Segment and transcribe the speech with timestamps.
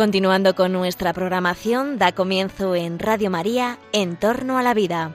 [0.00, 5.14] Continuando con nuestra programación, da comienzo en Radio María, En torno a la vida.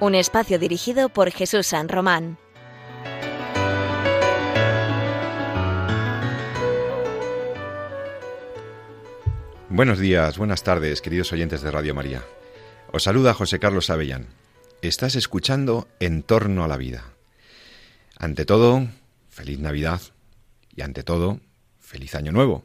[0.00, 2.38] Un espacio dirigido por Jesús San Román.
[9.68, 12.22] Buenos días, buenas tardes, queridos oyentes de Radio María.
[12.92, 14.28] Os saluda José Carlos Avellán.
[14.80, 17.04] Estás escuchando En torno a la vida.
[18.16, 18.86] Ante todo,
[19.28, 20.00] feliz Navidad
[20.76, 21.40] y ante todo,
[21.80, 22.64] feliz Año Nuevo.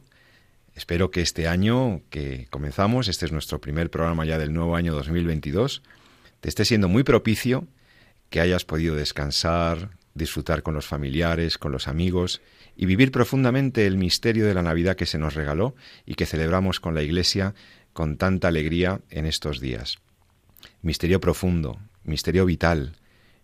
[0.74, 4.94] Espero que este año que comenzamos, este es nuestro primer programa ya del nuevo año
[4.94, 5.82] 2022,
[6.40, 7.66] te esté siendo muy propicio,
[8.30, 12.40] que hayas podido descansar, disfrutar con los familiares, con los amigos
[12.76, 15.74] y vivir profundamente el misterio de la Navidad que se nos regaló
[16.06, 17.54] y que celebramos con la Iglesia
[17.92, 19.98] con tanta alegría en estos días.
[20.80, 22.96] Misterio profundo, misterio vital,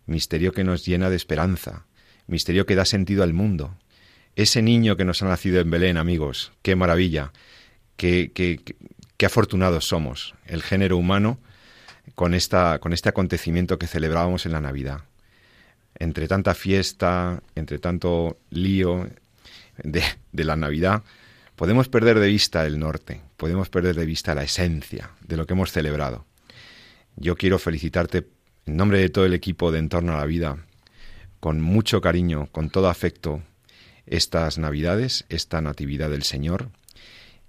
[0.06, 1.86] misterio que nos llena de esperanza,
[2.26, 3.76] misterio que da sentido al mundo.
[4.38, 7.32] Ese niño que nos ha nacido en Belén, amigos, qué maravilla,
[7.96, 8.60] qué, qué,
[9.16, 11.40] qué afortunados somos, el género humano,
[12.14, 15.00] con, esta, con este acontecimiento que celebrábamos en la Navidad.
[15.96, 19.08] Entre tanta fiesta, entre tanto lío
[19.82, 21.02] de, de la Navidad,
[21.56, 25.54] podemos perder de vista el norte, podemos perder de vista la esencia de lo que
[25.54, 26.26] hemos celebrado.
[27.16, 28.28] Yo quiero felicitarte
[28.66, 30.58] en nombre de todo el equipo de Entorno a la Vida,
[31.40, 33.42] con mucho cariño, con todo afecto,
[34.10, 36.70] estas Navidades, esta Natividad del Señor.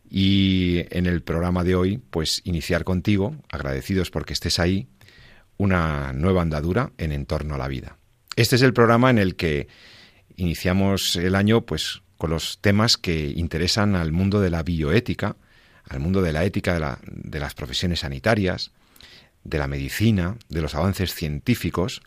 [0.10, 4.88] Y en el programa de hoy, pues iniciar contigo, agradecidos porque estés ahí,
[5.58, 7.98] una nueva andadura en Entorno a la Vida.
[8.36, 9.68] Este es el programa en el que
[10.38, 15.36] iniciamos el año, pues con los temas que interesan al mundo de la bioética,
[15.88, 18.72] al mundo de la ética de, la, de las profesiones sanitarias,
[19.44, 22.02] de la medicina, de los avances científicos,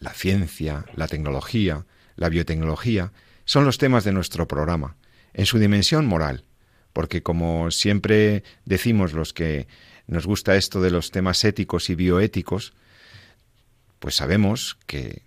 [0.00, 1.86] la ciencia, la tecnología,
[2.16, 3.12] la biotecnología,
[3.48, 4.98] son los temas de nuestro programa,
[5.32, 6.44] en su dimensión moral,
[6.92, 9.68] porque como siempre decimos los que
[10.06, 12.74] nos gusta esto de los temas éticos y bioéticos,
[14.00, 15.22] pues sabemos que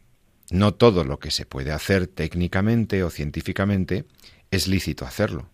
[0.51, 4.05] no todo lo que se puede hacer técnicamente o científicamente
[4.51, 5.49] es lícito hacerlo.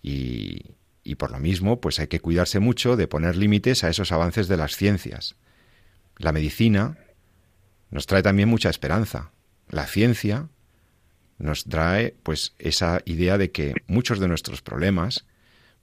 [0.00, 0.70] Y,
[1.04, 4.48] y por lo mismo, pues hay que cuidarse mucho de poner límites a esos avances
[4.48, 5.36] de las ciencias.
[6.16, 6.96] La medicina
[7.90, 9.32] nos trae también mucha esperanza.
[9.68, 10.48] La ciencia
[11.38, 15.26] nos trae pues esa idea de que muchos de nuestros problemas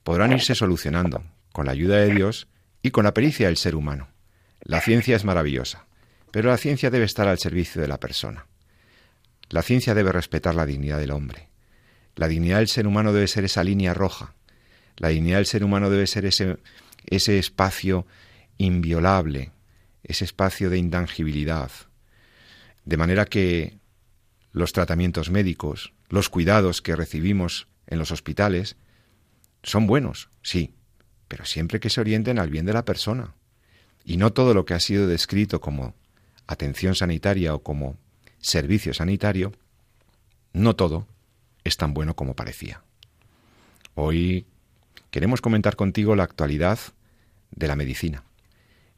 [0.02, 2.48] podrán irse solucionando con la ayuda de Dios
[2.82, 4.08] y con la pericia del ser humano.
[4.62, 5.86] La ciencia es maravillosa,
[6.30, 8.46] pero la ciencia debe estar al servicio de la persona.
[9.48, 11.48] La ciencia debe respetar la dignidad del hombre.
[12.14, 14.34] La dignidad del ser humano debe ser esa línea roja
[15.00, 16.58] la dignidad del ser humano debe ser ese,
[17.06, 18.06] ese espacio
[18.58, 19.50] inviolable,
[20.04, 21.70] ese espacio de intangibilidad.
[22.84, 23.78] De manera que
[24.52, 28.76] los tratamientos médicos, los cuidados que recibimos en los hospitales,
[29.62, 30.74] son buenos, sí,
[31.28, 33.34] pero siempre que se orienten al bien de la persona.
[34.04, 35.94] Y no todo lo que ha sido descrito como
[36.46, 37.96] atención sanitaria o como
[38.38, 39.52] servicio sanitario,
[40.52, 41.06] no todo
[41.62, 42.82] es tan bueno como parecía.
[43.94, 44.46] Hoy
[45.10, 46.78] queremos comentar contigo la actualidad
[47.50, 48.24] de la medicina,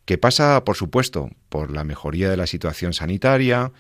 [0.05, 3.73] que pasa, por supuesto, por la mejoría de la situación sanitaria,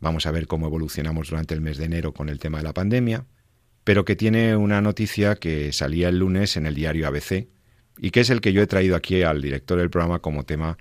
[0.00, 2.74] vamos a ver cómo evolucionamos durante el mes de enero con el tema de la
[2.74, 3.26] pandemia,
[3.84, 7.48] pero que tiene una noticia que salía el lunes en el diario ABC
[7.98, 10.78] y que es el que yo he traído aquí al director del programa como tema,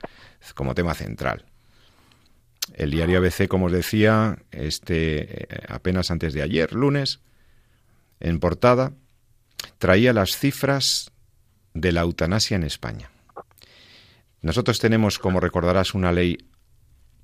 [0.56, 1.46] como tema central.
[2.74, 7.20] El diario ABC, como os decía, este eh, apenas antes de ayer, lunes,
[8.20, 8.94] en portada,
[9.78, 11.12] traía las cifras
[11.74, 13.10] de la eutanasia en España.
[14.42, 16.38] Nosotros tenemos, como recordarás, una ley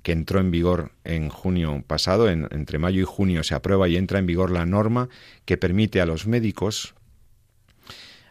[0.06, 4.20] que entró en vigor en junio pasado, entre mayo y junio se aprueba y entra
[4.20, 5.10] en vigor la norma
[5.46, 6.94] que permite a los médicos,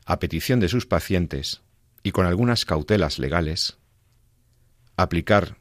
[0.06, 1.62] a petición de sus pacientes
[2.04, 3.76] y con algunas cautelas legales,
[4.96, 5.56] aplicar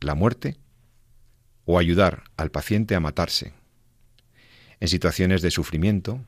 [0.00, 0.56] la muerte
[1.66, 3.52] o ayudar al paciente a matarse
[4.80, 6.20] en situaciones de sufrimiento,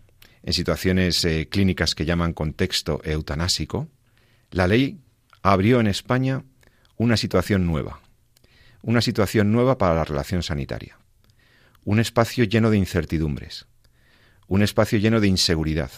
[0.45, 3.89] en situaciones eh, clínicas que llaman contexto eutanásico,
[4.53, 5.01] la ley
[5.43, 6.45] abrió en España
[6.97, 8.01] una situación nueva,
[8.83, 10.99] una situación nueva para la relación sanitaria,
[11.85, 13.67] un espacio lleno de incertidumbres,
[14.47, 15.91] un espacio lleno de inseguridad,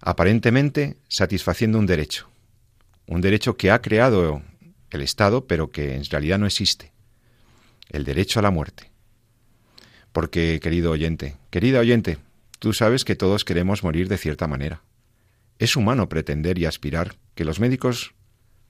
[0.00, 2.28] aparentemente satisfaciendo un derecho,
[3.06, 4.42] un derecho que ha creado
[4.90, 6.92] el Estado, pero que en realidad no existe,
[7.88, 8.90] el derecho a la muerte.
[10.12, 12.18] Porque, querido oyente, querida oyente,
[12.58, 14.82] Tú sabes que todos queremos morir de cierta manera.
[15.58, 18.14] Es humano pretender y aspirar que los médicos,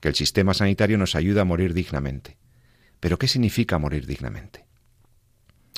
[0.00, 2.36] que el sistema sanitario nos ayude a morir dignamente.
[3.06, 4.66] Pero ¿qué significa morir dignamente?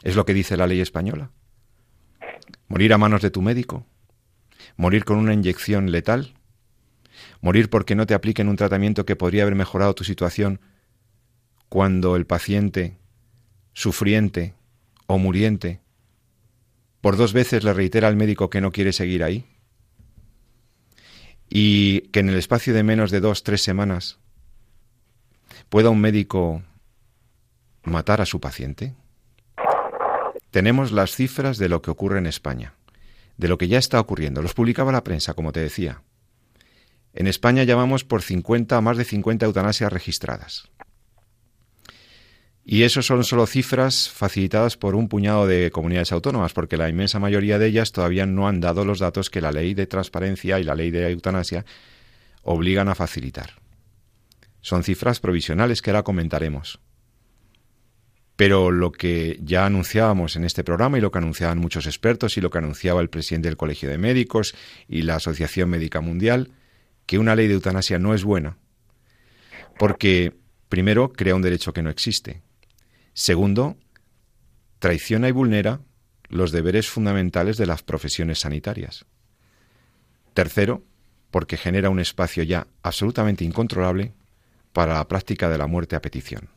[0.02, 1.30] ¿Es lo que dice la ley española?
[2.68, 3.84] ¿Morir a manos de tu médico?
[4.78, 6.32] ¿Morir con una inyección letal?
[7.42, 10.62] ¿Morir porque no te apliquen un tratamiento que podría haber mejorado tu situación
[11.68, 12.96] cuando el paciente,
[13.74, 14.54] sufriente
[15.06, 15.82] o muriente,
[17.02, 19.44] por dos veces le reitera al médico que no quiere seguir ahí?
[21.50, 24.18] Y que en el espacio de menos de dos, tres semanas
[25.68, 26.62] pueda un médico
[27.82, 28.94] matar a su paciente?
[30.50, 32.74] Tenemos las cifras de lo que ocurre en España,
[33.36, 34.42] de lo que ya está ocurriendo.
[34.42, 36.02] Los publicaba la prensa, como te decía.
[37.12, 40.70] En España llamamos por 50 a más de 50 eutanasias registradas.
[42.64, 47.18] Y eso son solo cifras facilitadas por un puñado de comunidades autónomas, porque la inmensa
[47.18, 50.64] mayoría de ellas todavía no han dado los datos que la ley de transparencia y
[50.64, 51.64] la ley de eutanasia
[52.42, 53.54] obligan a facilitar.
[54.60, 56.78] Son cifras provisionales que ahora comentaremos.
[58.38, 62.40] Pero lo que ya anunciábamos en este programa y lo que anunciaban muchos expertos y
[62.40, 64.54] lo que anunciaba el presidente del Colegio de Médicos
[64.86, 66.52] y la Asociación Médica Mundial,
[67.04, 68.56] que una ley de eutanasia no es buena,
[69.76, 70.36] porque
[70.68, 72.40] primero crea un derecho que no existe.
[73.12, 73.76] Segundo,
[74.78, 75.80] traiciona y vulnera
[76.28, 79.04] los deberes fundamentales de las profesiones sanitarias.
[80.32, 80.84] Tercero,
[81.32, 84.12] porque genera un espacio ya absolutamente incontrolable
[84.72, 86.50] para la práctica de la muerte a petición.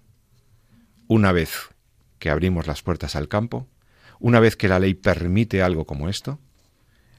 [1.07, 1.70] Una vez
[2.21, 3.68] que abrimos las puertas al campo,
[4.19, 6.39] una vez que la ley permite algo como esto,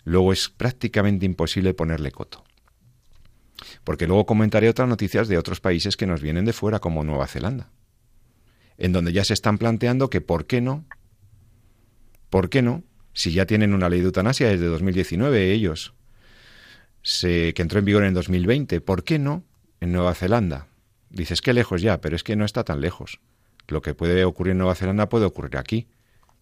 [0.05, 2.45] luego es prácticamente imposible ponerle coto.
[3.83, 7.27] Porque luego comentaré otras noticias de otros países que nos vienen de fuera, como Nueva
[7.27, 7.69] Zelanda,
[8.79, 10.85] en donde ya se están planteando que por qué no,
[12.31, 15.95] por qué no, si ya tienen una ley de eutanasia desde 2019 ellos,
[17.03, 19.43] se, que entró en vigor en 2020, ¿por qué no
[19.81, 20.69] en Nueva Zelanda?
[21.11, 23.19] Dices que lejos ya, pero es que no está tan lejos.
[23.69, 25.89] Lo que puede ocurrir en Nueva Zelanda puede ocurrir aquí.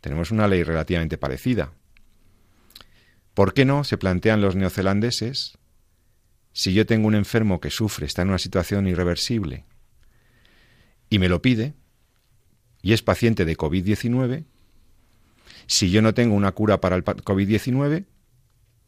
[0.00, 1.72] Tenemos una ley relativamente parecida.
[3.34, 5.58] ¿Por qué no se plantean los neozelandeses
[6.52, 9.64] si yo tengo un enfermo que sufre, está en una situación irreversible
[11.08, 11.74] y me lo pide
[12.82, 14.44] y es paciente de COVID-19,
[15.66, 18.06] si yo no tengo una cura para el COVID-19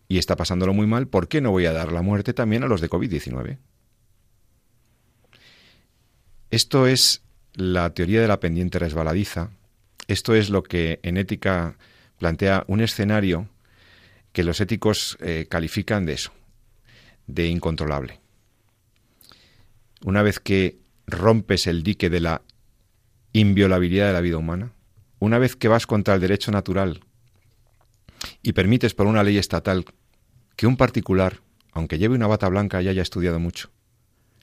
[0.08, 2.66] y está pasándolo muy mal, ¿por qué no voy a dar la muerte también a
[2.66, 3.58] los de COVID-19?
[6.50, 7.22] Esto es
[7.54, 9.50] la teoría de la pendiente resbaladiza.
[10.08, 11.76] Esto es lo que en ética
[12.18, 13.48] plantea un escenario
[14.32, 16.32] que los éticos eh, califican de eso,
[17.26, 18.20] de incontrolable.
[20.04, 22.42] Una vez que rompes el dique de la
[23.32, 24.72] inviolabilidad de la vida humana,
[25.18, 27.00] una vez que vas contra el derecho natural
[28.42, 29.84] y permites por una ley estatal
[30.56, 31.40] que un particular,
[31.72, 33.70] aunque lleve una bata blanca y haya estudiado mucho,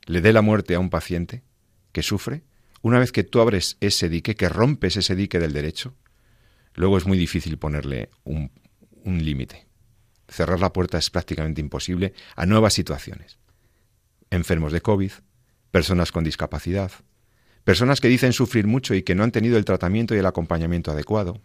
[0.06, 1.44] le dé la muerte a un paciente,
[1.92, 2.44] que sufre,
[2.82, 5.96] una vez que tú abres ese dique, que rompes ese dique del derecho,
[6.76, 8.52] luego es muy difícil ponerle un,
[9.04, 9.68] límite.
[10.28, 13.40] Cerrar la puerta es prácticamente imposible a nuevas situaciones.
[14.30, 15.12] Enfermos de COVID,
[15.72, 16.92] personas con discapacidad,
[17.64, 20.92] personas que dicen sufrir mucho y que no han tenido el tratamiento y el acompañamiento
[20.92, 21.42] adecuado,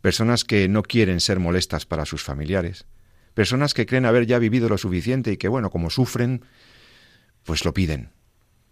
[0.00, 2.86] personas que no quieren ser molestas para sus familiares,
[3.34, 6.44] personas que creen haber ya vivido lo suficiente y que, bueno, como sufren,
[7.44, 8.10] pues lo piden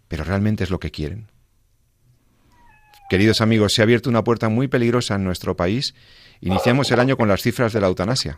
[0.07, 1.27] pero realmente es lo que quieren.
[3.09, 5.95] Queridos amigos, se ha abierto una puerta muy peligrosa en nuestro país.
[6.41, 8.37] Iniciamos el año con las cifras de la eutanasia.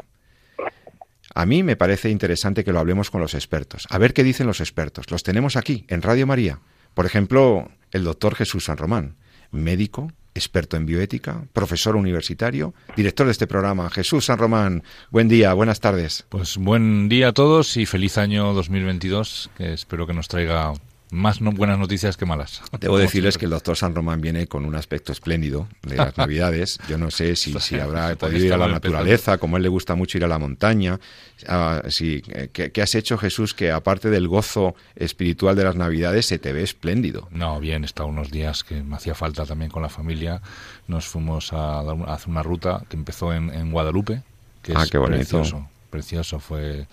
[1.33, 3.87] A mí me parece interesante que lo hablemos con los expertos.
[3.89, 5.09] A ver qué dicen los expertos.
[5.09, 6.59] Los tenemos aquí, en Radio María.
[6.93, 9.15] Por ejemplo, el doctor Jesús San Román,
[9.51, 13.89] médico, experto en bioética, profesor universitario, director de este programa.
[13.89, 16.25] Jesús San Román, buen día, buenas tardes.
[16.29, 20.73] Pues buen día a todos y feliz año 2022, que espero que nos traiga
[21.11, 22.61] más buenas noticias que malas.
[22.79, 26.79] Debo decirles que el doctor San Román viene con un aspecto espléndido de las Navidades.
[26.87, 29.69] Yo no sé si, si habrá podido ir a la naturaleza, como a él le
[29.69, 30.99] gusta mucho ir a la montaña.
[31.47, 36.37] Ah, eh, ¿qué, has hecho, Jesús, que aparte del gozo espiritual de las Navidades se
[36.37, 37.27] te ve espléndido?
[37.31, 40.41] No, bien, he estado unos días que me hacía falta también con la familia.
[40.87, 44.21] Nos fuimos a, hacer una ruta que empezó en, Guadalupe,
[44.61, 45.17] que ah, es qué bonito.
[45.17, 45.67] precioso.
[45.89, 46.85] Precioso, fue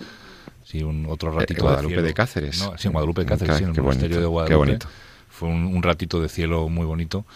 [0.83, 2.65] Un otro eh, ratito Guadalupe de, Cáceres.
[2.77, 4.53] sí, Guadalupe de Cáceres, sí, en el monasterio de Guadalupe.
[4.53, 4.87] Qué bonito.
[5.29, 7.27] Fue un, ratito de cielo muy bonito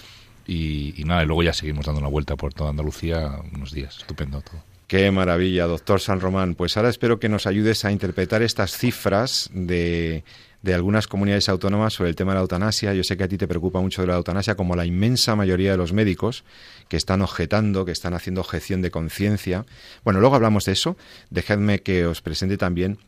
[0.47, 3.99] y, nada, y luego ya seguimos dando una vuelta por toda Andalucía unos días.
[3.99, 4.63] Estupendo todo.
[4.87, 6.55] Qué maravilla, doctor San Román.
[6.55, 10.25] Pues ahora espero que nos ayudes a interpretar estas cifras de,
[10.63, 12.93] de algunas comunidades autónomas sobre el tema de la eutanasia.
[12.93, 15.71] Yo sé que a ti te preocupa mucho de la eutanasia, como la inmensa mayoría
[15.71, 16.45] de los médicos
[16.89, 19.65] que están objetando, que están haciendo objeción de conciencia.
[20.05, 20.97] Bueno, luego hablamos de eso.
[21.31, 22.99] Dejadme que os presente también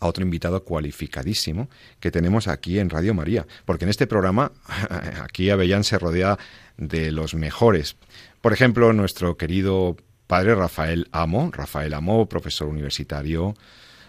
[0.00, 1.68] a otro invitado cualificadísimo
[2.00, 4.52] que tenemos aquí en Radio María, porque en este programa
[5.22, 6.38] aquí Avellán se rodea
[6.76, 7.96] de los mejores.
[8.40, 13.54] Por ejemplo, nuestro querido padre Rafael Amo, Rafael Amo, profesor universitario,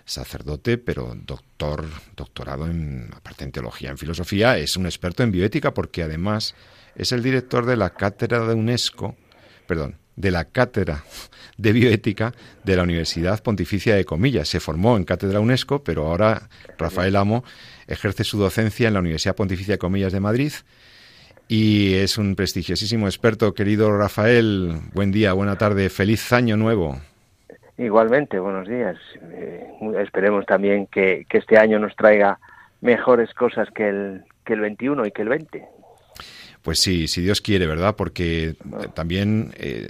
[0.05, 5.73] sacerdote, pero doctor, doctorado en, aparte en teología, en filosofía, es un experto en bioética
[5.73, 6.55] porque además
[6.95, 9.15] es el director de la cátedra de UNESCO,
[9.67, 11.03] perdón, de la cátedra
[11.57, 14.47] de bioética de la Universidad Pontificia de Comillas.
[14.47, 17.43] Se formó en cátedra UNESCO, pero ahora Rafael Amo
[17.87, 20.53] ejerce su docencia en la Universidad Pontificia de Comillas de Madrid
[21.47, 23.53] y es un prestigiosísimo experto.
[23.53, 26.95] Querido Rafael, buen día, buena tarde, feliz año nuevo.
[27.77, 28.95] Igualmente, buenos días.
[29.33, 29.67] Eh,
[29.99, 32.39] esperemos también que, este año nos traiga
[32.79, 35.67] mejores cosas que el, que el 21 y que el 20.
[36.61, 37.95] Pues sí, si Dios quiere, ¿verdad?
[37.95, 38.55] Porque
[38.93, 39.89] también eh,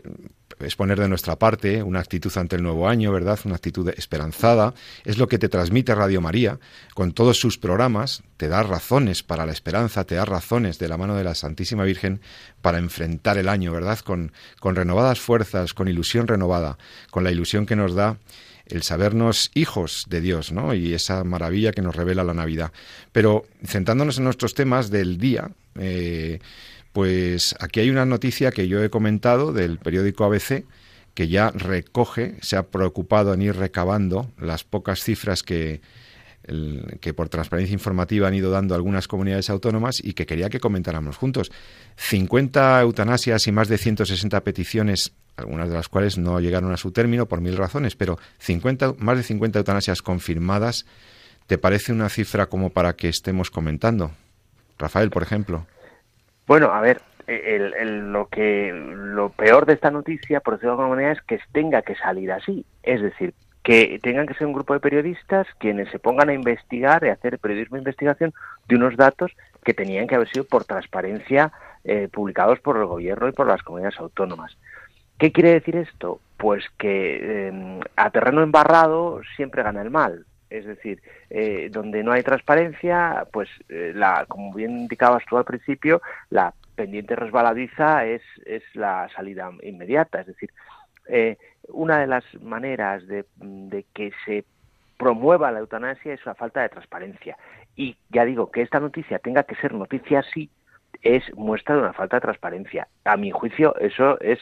[0.66, 3.40] es poner de nuestra parte una actitud ante el nuevo año, ¿verdad?
[3.46, 4.74] Una actitud esperanzada.
[5.06, 6.60] Es lo que te transmite Radio María
[6.94, 8.24] con todos sus programas.
[8.38, 11.84] Te da razones para la esperanza, te da razones de la mano de la Santísima
[11.84, 12.22] Virgen
[12.62, 14.00] para enfrentar el año, ¿verdad?
[14.00, 16.78] Con, con renovadas fuerzas, con ilusión renovada,
[17.10, 18.18] con la ilusión que nos da
[18.68, 20.74] el sabernos hijos de Dios, ¿no?
[20.74, 22.72] Y esa maravilla que nos revela la Navidad.
[23.12, 26.40] Pero centrándonos en nuestros temas del día, eh,
[26.94, 30.66] pues aquí hay una noticia que yo he comentado del periódico ABC
[31.14, 35.82] que ya recoge, se ha preocupado en ir recabando las pocas cifras que,
[37.00, 41.18] que por transparencia informativa han ido dando algunas comunidades autónomas y que quería que comentáramos
[41.18, 41.52] juntos.
[41.98, 46.92] 50 eutanasias y más de 160 peticiones, algunas de las cuales no llegaron a su
[46.92, 50.86] término por mil razones, pero 50, más de 50 eutanasias confirmadas,
[51.48, 54.12] ¿te parece una cifra como para que estemos comentando?
[54.82, 55.66] Rafael, por ejemplo.
[56.48, 60.96] Bueno, a ver, el, lo que lo peor de esta noticia, por decirlo de alguna
[60.96, 62.66] manera, es que tenga que salir así.
[62.84, 63.34] Es decir,
[63.64, 67.40] que tengan que ser un grupo de periodistas quienes se pongan a investigar y hacer
[67.40, 68.34] periodismo de investigación
[68.68, 69.32] de unos datos
[69.64, 71.52] que tenían que haber sido por transparencia
[71.84, 74.58] eh, publicados por el gobierno y por las comunidades autónomas.
[75.20, 76.20] ¿Qué quiere decir esto?
[76.38, 80.26] Pues que em, a terreno embarrado siempre gana el mal.
[80.52, 85.46] Es decir, eh, donde no hay transparencia, pues eh, la, como bien indicabas tú al
[85.46, 90.20] principio, la pendiente resbaladiza es, es la salida inmediata.
[90.20, 90.52] Es decir,
[91.08, 91.38] eh,
[91.70, 93.26] una de las maneras de,
[93.94, 94.44] que se
[94.98, 97.38] promueva la eutanasia es la falta de transparencia.
[97.78, 100.50] Y ya digo, que esta noticia tenga que ser noticia así
[101.02, 102.90] es muestra de una falta de transparencia.
[103.06, 104.40] A mi juicio, eso es,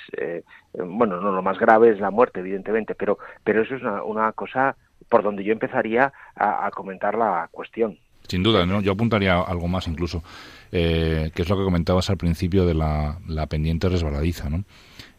[0.73, 4.31] bueno, no lo más grave es la muerte, evidentemente, pero, pero eso es una, una
[4.33, 4.75] cosa
[5.09, 7.97] por donde yo empezaría a, comentar la cuestión.
[8.27, 8.81] Sin duda, ¿no?
[8.81, 10.23] yo apuntaría algo más incluso,
[10.71, 13.17] eh, que es lo que comentabas al principio de la,
[13.49, 14.49] pendiente resbaladiza.
[14.49, 14.63] ¿no?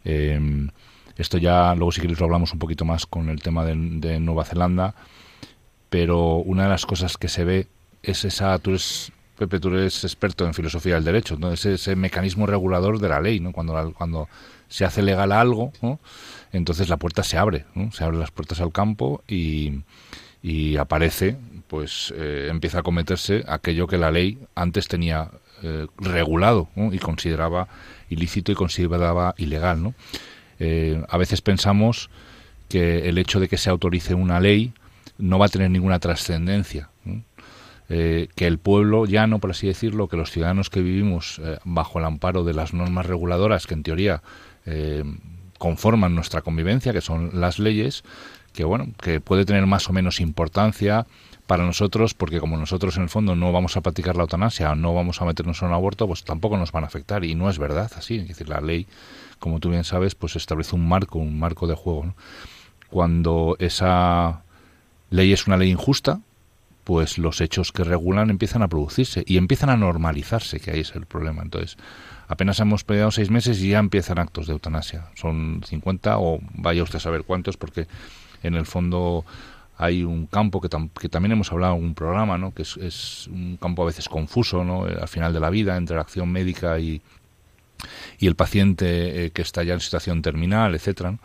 [0.05, 0.69] Em,
[1.17, 4.45] esto ya, luego si queréis lo hablamos un poquito más con el tema de, Nueva
[4.45, 4.95] Zelanda,
[5.89, 7.67] pero una de las cosas que se ve
[8.01, 11.51] es esa, tú eres, Pepe, tú eres experto en filosofía del derecho, ¿no?
[11.51, 13.51] ese, ese mecanismo regulador de la ley, ¿no?
[13.51, 14.29] cuando, cuando
[14.67, 15.99] se hace legal algo, ¿no?
[16.53, 19.81] entonces la puerta se abre, se abren las puertas al campo y,
[20.77, 25.31] aparece, pues eh, empieza a cometerse aquello que la ley antes tenía
[25.63, 27.67] eh, regulado y consideraba
[28.11, 29.81] ilícito y consideraba ilegal.
[29.81, 29.95] ¿no?
[30.59, 32.11] Eh, a veces pensamos
[32.69, 34.71] que el hecho de que se autorice una ley
[35.17, 36.89] no va a tener ninguna trascendencia.
[37.91, 42.43] Que el pueblo llano, por así decirlo, que los ciudadanos que vivimos bajo el amparo
[42.45, 44.21] de las normas reguladoras, que en teoría
[45.57, 48.03] conforman nuestra convivencia, que son las leyes,
[48.53, 51.05] que bueno, que puede tener más o menos importancia
[51.47, 54.93] para nosotros, porque como nosotros en el fondo no vamos a practicar la eutanasia, no
[54.93, 57.59] vamos a meternos en un aborto, pues tampoco nos van a afectar y no es
[57.59, 58.17] verdad así.
[58.17, 58.87] Es decir, la ley,
[59.39, 62.13] como tú bien sabes, pues establece un marco, un marco de juego.
[62.89, 64.43] Cuando esa
[65.09, 66.21] ley es una ley injusta,
[66.83, 70.95] pues los hechos que regulan empiezan a producirse y empiezan a normalizarse, que ahí es
[70.95, 71.41] el problema.
[71.41, 71.77] Entonces,
[72.27, 75.09] apenas hemos peleado seis meses y ya empiezan actos de eutanasia.
[75.15, 77.87] Son 50 o vaya usted a saber cuántos, porque
[78.43, 79.25] en el fondo
[79.77, 80.69] hay un campo que,
[81.09, 82.53] también hemos hablado en un programa, ¿no?
[82.53, 84.83] que es, un campo a veces confuso ¿no?
[84.83, 87.01] al final de la vida entre la acción médica y,
[88.19, 91.17] y el paciente eh, que está ya en situación terminal, etcétera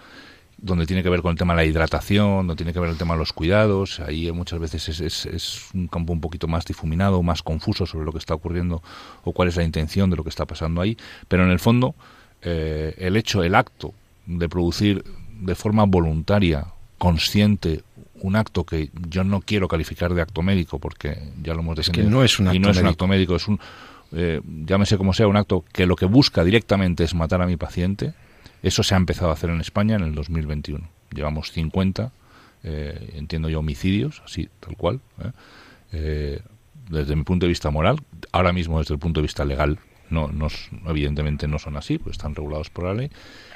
[0.59, 2.97] donde tiene que ver con el tema de la hidratación, donde tiene que ver el
[2.97, 4.01] tema de los cuidados.
[4.01, 8.13] Ahí muchas veces es, es, un campo un poquito más difuminado, más confuso sobre lo
[8.13, 8.83] que está ocurriendo
[9.25, 10.97] o cuál es la intención de lo que está pasando ahí.
[11.29, 11.95] Pero en el fondo,
[12.43, 13.93] eh, el hecho, el acto
[14.27, 15.05] de producir
[15.41, 16.67] de forma voluntaria,
[16.99, 17.83] consciente,
[18.23, 22.03] un acto que yo no quiero calificar de acto médico, porque ya lo hemos definido.
[22.03, 23.61] Es que no es un acto, y no es un acto médico, es un,
[24.13, 27.59] eh, llámese como sea, un acto que lo que busca directamente es matar a mi
[27.59, 28.15] paciente,
[28.67, 30.89] eso se ha empezado a hacer en España en el 2021.
[31.15, 32.11] Llevamos 50,
[32.65, 35.01] eh, entiendo yo, homicidios, así, tal cual.
[35.23, 35.31] ¿eh?
[35.93, 36.41] Eh,
[36.91, 38.01] desde mi punto de vista moral,
[38.33, 39.79] ahora mismo desde el punto de vista legal,
[40.11, 40.49] no, no
[40.89, 43.11] evidentemente no son así, pues están regulados por la ley,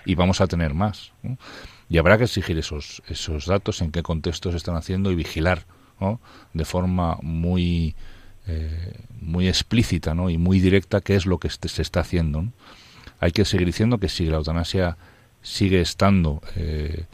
[0.05, 1.13] y vamos a tener más.
[1.89, 5.67] Y habrá que exigir esos, esos datos, en qué contexto se están haciendo y vigilar
[6.55, 7.95] de forma muy,
[9.21, 10.31] muy explícita ¿no?
[10.31, 12.47] y muy directa qué es lo que se está haciendo.
[13.21, 14.97] Hay que seguir diciendo que si la eutanasia
[15.43, 17.05] sigue estando, eh,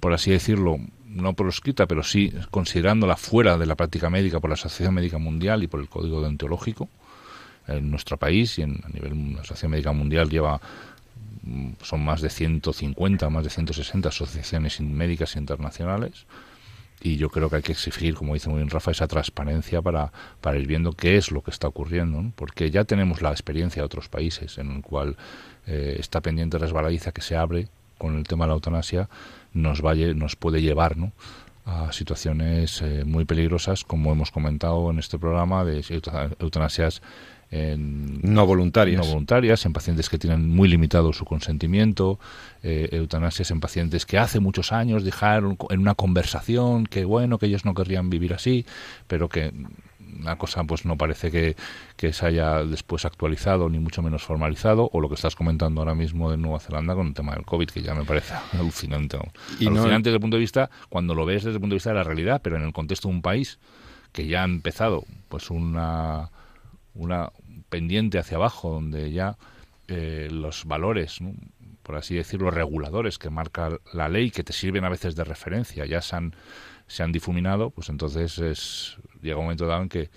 [0.00, 4.54] por así decirlo, no proscrita, pero sí considerándola fuera de la práctica médica por la
[4.54, 6.88] Asociación Médica Mundial y por el Código Deontológico,
[7.68, 10.60] en nuestro país y en, a nivel la Asociación Médica Mundial lleva
[11.42, 16.26] mm, son más de 150, más de 160 asociaciones médicas internacionales
[17.00, 20.12] y yo creo que hay que exigir, como dice muy bien Rafa, esa transparencia para,
[20.40, 23.86] para ir viendo qué es lo que está ocurriendo, porque ya tenemos la experiencia de
[23.86, 25.16] otros países en el cual
[25.66, 29.08] eh, esta pendiente resbaladiza que se abre con el tema de la eutanasia
[29.52, 31.12] nos, vaya, nos puede llevar ¿no?
[31.64, 35.84] a situaciones eh, muy peligrosas, como hemos comentado en este programa, de
[36.38, 37.02] eutanasias
[37.50, 39.00] en, no voluntarias.
[39.00, 42.18] No voluntarias, en pacientes que tienen muy limitado su consentimiento,
[42.62, 47.46] eh, eutanasias en pacientes que hace muchos años dejaron en una conversación que bueno, que
[47.46, 48.66] ellos no querrían vivir así,
[49.06, 49.52] pero que
[50.20, 55.00] una cosa pues no parece que, se haya después actualizado ni mucho menos formalizado o
[55.00, 57.82] lo que estás comentando ahora mismo de Nueva Zelanda con el tema del COVID que
[57.82, 59.18] ya me parece alucinante
[59.58, 61.90] y alucinante desde el punto de vista cuando lo ves desde el punto de vista
[61.90, 63.58] de la realidad pero en el contexto de un país
[64.12, 66.30] que ya ha empezado pues una
[66.96, 67.30] una
[67.68, 69.36] pendiente hacia abajo donde ya
[69.88, 71.18] eh, los valores
[71.82, 75.86] por así decirlo reguladores que marca la ley que te sirven a veces de referencia
[75.86, 76.34] ya se han
[76.86, 80.10] se han difuminado, pues entonces es, llega un momento dado en que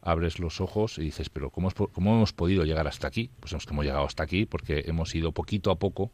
[0.00, 3.30] abres los ojos y dices, pero ¿cómo, ¿cómo hemos podido llegar hasta aquí?
[3.40, 6.12] Pues hemos, hemos llegado hasta aquí porque hemos ido poquito a poco,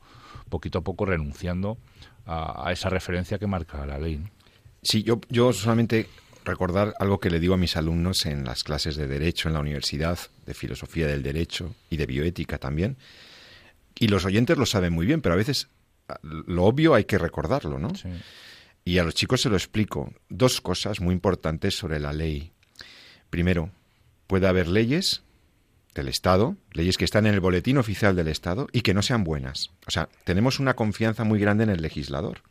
[0.49, 1.79] poquito a poco renunciando
[2.27, 4.21] a, esa referencia que marca la ley.
[4.83, 6.07] Sí, yo, yo solamente
[6.45, 9.61] recordar algo que le digo a mis alumnos en las clases de Derecho en la
[9.61, 12.97] universidad, de Filosofía del Derecho y de Bioética también.
[13.99, 15.69] Y los oyentes lo saben muy bien, pero a veces
[16.23, 17.95] lo obvio hay que recordarlo, ¿no?
[17.95, 18.09] Sí.
[18.85, 20.13] Y a los chicos se lo explico.
[20.29, 22.53] Dos cosas muy importantes sobre la ley.
[23.29, 23.71] Primero,
[24.27, 25.23] puede haber leyes
[25.95, 29.25] del Estado, leyes que están en el boletín oficial del Estado y que no sean
[29.25, 29.71] buenas.
[29.87, 32.43] O sea, tenemos una confianza muy grande en el legislador.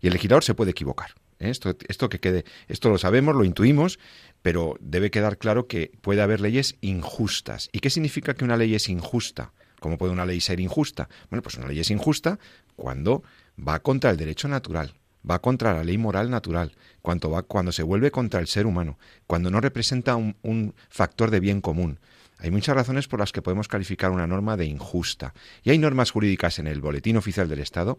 [0.00, 1.14] Y el legislador se puede equivocar.
[1.38, 3.98] Esto, que quede, esto lo sabemos, lo intuimos,
[4.42, 7.68] pero debe quedar claro que puede haber leyes injustas.
[7.72, 9.52] ¿Y qué significa que una ley es injusta?
[9.78, 11.08] ¿Cómo puede una ley ser injusta?
[11.30, 12.38] Bueno, pues una ley es injusta
[12.74, 13.22] cuando
[13.56, 14.94] va contra el derecho natural,
[15.28, 16.72] va contra la ley moral natural,
[17.02, 18.98] cuando, va, cuando se vuelve contra el ser humano,
[19.28, 22.00] cuando no representa un factor de bien común.
[22.40, 25.34] Hay muchas razones por las que podemos calificar una norma de injusta.
[25.64, 27.98] Y hay normas jurídicas en el Boletín Oficial del Estado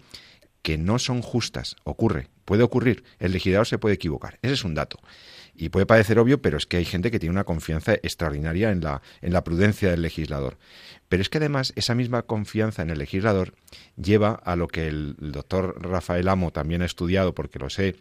[0.61, 1.75] que no son justas.
[1.83, 3.03] Ocurre, puede ocurrir.
[3.19, 4.39] El legislador se puede equivocar.
[4.41, 4.99] Ese es un dato.
[5.55, 8.81] Y puede parecer obvio, pero es que hay gente que tiene una confianza extraordinaria en
[8.81, 10.57] la, en la prudencia del legislador.
[11.09, 13.53] Pero es que además esa misma confianza en el legislador
[14.01, 17.97] lleva a lo que el doctor Rafael Amo también ha estudiado, porque lo sé,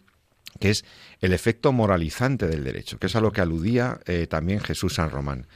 [0.61, 0.85] que es
[1.21, 5.11] el efecto moralizante del derecho, que es a lo que aludía eh, también Jesús San
[5.11, 5.47] Román.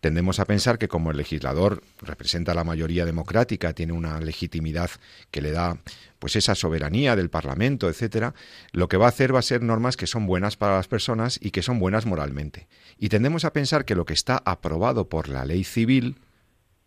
[0.00, 4.90] Tendemos a pensar que como el legislador representa la mayoría democrática, tiene una legitimidad
[5.32, 5.78] que le da
[6.18, 8.34] pues esa soberanía del Parlamento, etcétera,
[8.72, 11.38] lo que va a hacer va a ser normas que son buenas para las personas
[11.42, 12.68] y que son buenas moralmente.
[12.98, 16.16] Y tendemos a pensar que lo que está aprobado por la ley civil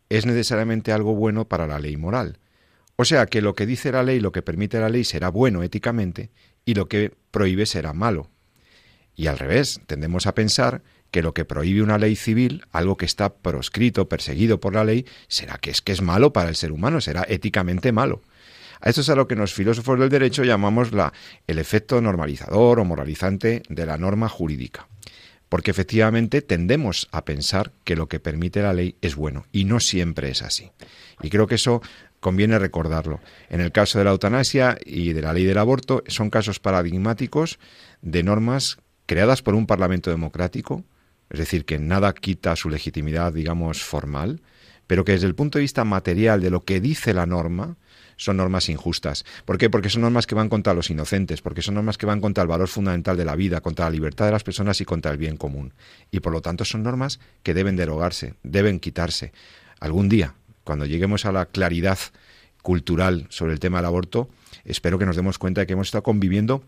[0.09, 2.39] es necesariamente algo bueno para la ley moral.
[2.97, 5.63] O sea que lo que dice la ley, lo que permite la ley será bueno
[5.63, 6.29] éticamente
[6.65, 8.29] y lo que prohíbe será malo.
[9.15, 13.05] Y al revés, tendemos a pensar que lo que prohíbe una ley civil, algo que
[13.05, 16.71] está proscrito, perseguido por la ley, será que es que es malo para el ser
[16.71, 18.21] humano, será éticamente malo.
[18.83, 21.13] Esto es a lo que los filósofos del derecho llamamos la,
[21.47, 24.87] el efecto normalizador o moralizante de la norma jurídica
[25.51, 29.81] porque efectivamente tendemos a pensar que lo que permite la ley es bueno y no
[29.81, 30.71] siempre es así.
[31.21, 31.81] Y creo que eso
[32.21, 33.19] conviene recordarlo.
[33.49, 37.59] En el caso de la eutanasia y de la ley del aborto son casos paradigmáticos
[38.01, 40.85] de normas creadas por un Parlamento democrático,
[41.29, 44.39] es decir, que nada quita su legitimidad, digamos, formal,
[44.87, 47.75] pero que desde el punto de vista material de lo que dice la norma,
[48.21, 49.25] son normas injustas.
[49.45, 49.69] ¿Por qué?
[49.69, 52.47] Porque son normas que van contra los inocentes, porque son normas que van contra el
[52.47, 55.37] valor fundamental de la vida, contra la libertad de las personas y contra el bien
[55.37, 55.73] común.
[56.11, 59.33] Y por lo tanto son normas que deben derogarse, deben quitarse.
[59.79, 61.97] Algún día, cuando lleguemos a la claridad
[62.61, 64.29] cultural sobre el tema del aborto,
[64.65, 66.63] espero que nos demos cuenta de que hemos estado conviviendo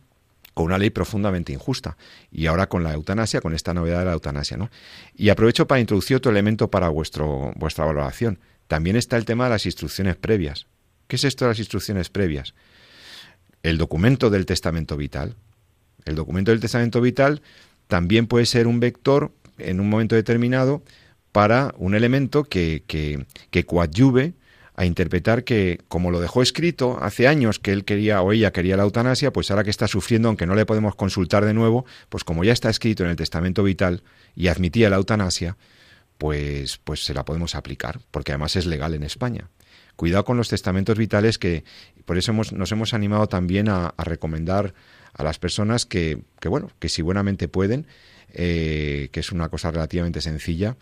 [0.55, 1.97] con una ley profundamente injusta
[2.31, 4.71] y ahora con la eutanasia, con esta novedad de la eutanasia, ¿no?
[5.15, 8.39] Y aprovecho para introducir otro elemento para vuestro, vuestra valoración.
[8.67, 10.65] También está el tema de las instrucciones previas.
[11.07, 12.53] ¿Qué es esto de las instrucciones previas?
[13.61, 15.35] El documento del testamento vital.
[16.05, 17.41] El documento del testamento vital
[17.87, 20.83] también puede ser un vector en un momento determinado
[21.31, 24.33] para un elemento que, que, coadyuve
[24.75, 28.77] a interpretar que, como lo dejó escrito hace años que él quería o ella quería
[28.77, 32.23] la eutanasia, pues ahora que está sufriendo, aunque no le podemos consultar de nuevo, pues
[32.23, 34.03] como ya está escrito en el testamento vital
[34.35, 35.57] y admitía la eutanasia,
[36.17, 39.49] pues, pues se la podemos aplicar, porque además es legal en España.
[39.95, 41.63] Cuidado con los testamentos vitales que
[42.05, 44.73] por eso hemos, nos hemos animado también a, recomendar
[45.13, 47.85] a las personas que, que, bueno, que si buenamente pueden,
[48.33, 50.75] eh, que es una cosa relativamente sencilla,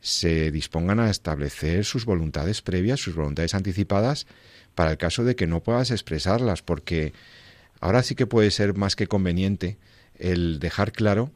[0.00, 4.26] se dispongan a establecer sus voluntades previas, sus voluntades anticipadas,
[4.74, 7.12] para el caso de que no puedas expresarlas, porque
[7.80, 9.78] ahora sí que puede ser más que conveniente
[10.18, 11.30] el dejar claro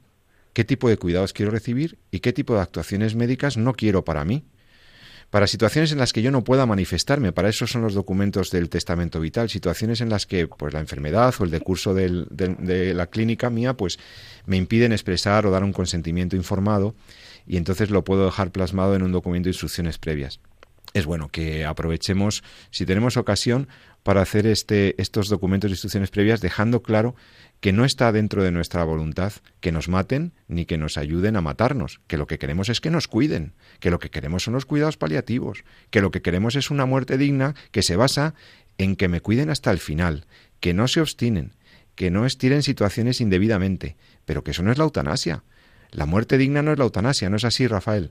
[0.52, 4.24] qué tipo de cuidados quiero recibir y qué tipo de actuaciones médicas no quiero para
[4.24, 4.44] mí.
[5.30, 8.70] Para situaciones en las que yo no pueda manifestarme, para eso son los documentos del
[8.70, 13.50] testamento vital, situaciones en las que pues la enfermedad o el decurso de la clínica
[13.50, 13.98] mía pues
[14.46, 16.94] me impiden expresar o dar un consentimiento informado
[17.46, 20.40] y entonces lo puedo dejar plasmado en un documento de instrucciones previas.
[20.94, 23.68] Es bueno que aprovechemos, si tenemos ocasión,
[24.08, 27.14] para hacer este, estos documentos de instrucciones previas, dejando claro
[27.60, 31.42] que no está dentro de nuestra voluntad que nos maten ni que nos ayuden a
[31.42, 34.64] matarnos, que lo que queremos es que nos cuiden, que lo que queremos son los
[34.64, 38.32] cuidados paliativos, que lo que queremos es una muerte digna que se basa
[38.78, 40.24] en que me cuiden hasta el final,
[40.58, 41.52] que no se obstinen,
[41.94, 45.42] que no estiren situaciones indebidamente, pero que eso no es la eutanasia.
[45.90, 48.10] La muerte digna no es la eutanasia, ¿no es así, Rafael?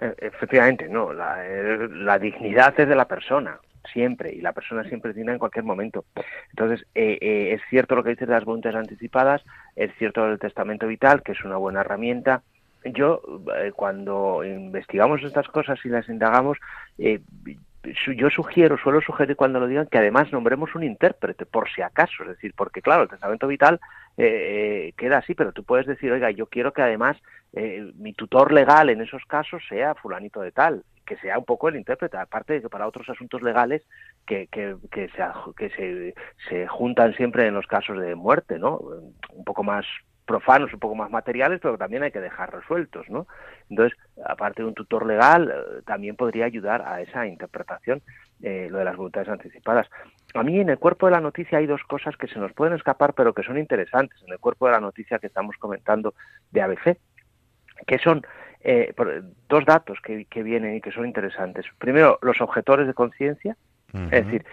[0.00, 1.12] Eh, efectivamente, no.
[1.12, 5.64] Eh, la, dignidad es de la persona, siempre, y la persona siempre digna en cualquier
[5.64, 6.04] momento.
[6.50, 9.42] Entonces, eh, es cierto lo que dices de las voluntades anticipadas,
[9.74, 12.42] es cierto el testamento vital, que es una buena herramienta.
[12.84, 13.20] Yo,
[13.74, 16.58] cuando investigamos estas cosas y las indagamos,
[18.16, 22.22] yo sugiero, suelo sugerir cuando lo digan, que además nombremos un intérprete, por si acaso,
[22.22, 23.80] es decir, porque claro, el testamento vital
[24.16, 27.16] eh, queda así, pero tú puedes decir, oiga, yo quiero que además
[27.52, 31.68] eh, mi tutor legal en esos casos sea fulanito de tal, que sea un poco
[31.68, 33.82] el intérprete, aparte de que para otros asuntos legales
[34.26, 35.24] que, que, que, se,
[35.56, 36.14] que se,
[36.48, 38.78] se juntan siempre en los casos de muerte, ¿no?
[39.32, 39.86] Un poco más
[40.26, 43.26] profanos, un poco más materiales, pero también hay que dejar resueltos, ¿no?
[43.70, 48.02] Entonces, aparte de un tutor legal, eh, también podría ayudar a esa interpretación,
[48.42, 49.88] eh, lo de las voluntades anticipadas.
[50.34, 52.74] A mí en el cuerpo de la noticia hay dos cosas que se nos pueden
[52.74, 56.14] escapar, pero que son interesantes en el cuerpo de la noticia que estamos comentando
[56.50, 56.98] de ABC,
[57.86, 58.26] que son
[58.68, 58.92] eh,
[59.48, 61.66] dos datos que, vienen y que son interesantes.
[61.78, 63.56] Primero, los objetores de conciencia,
[64.10, 64.44] es decir,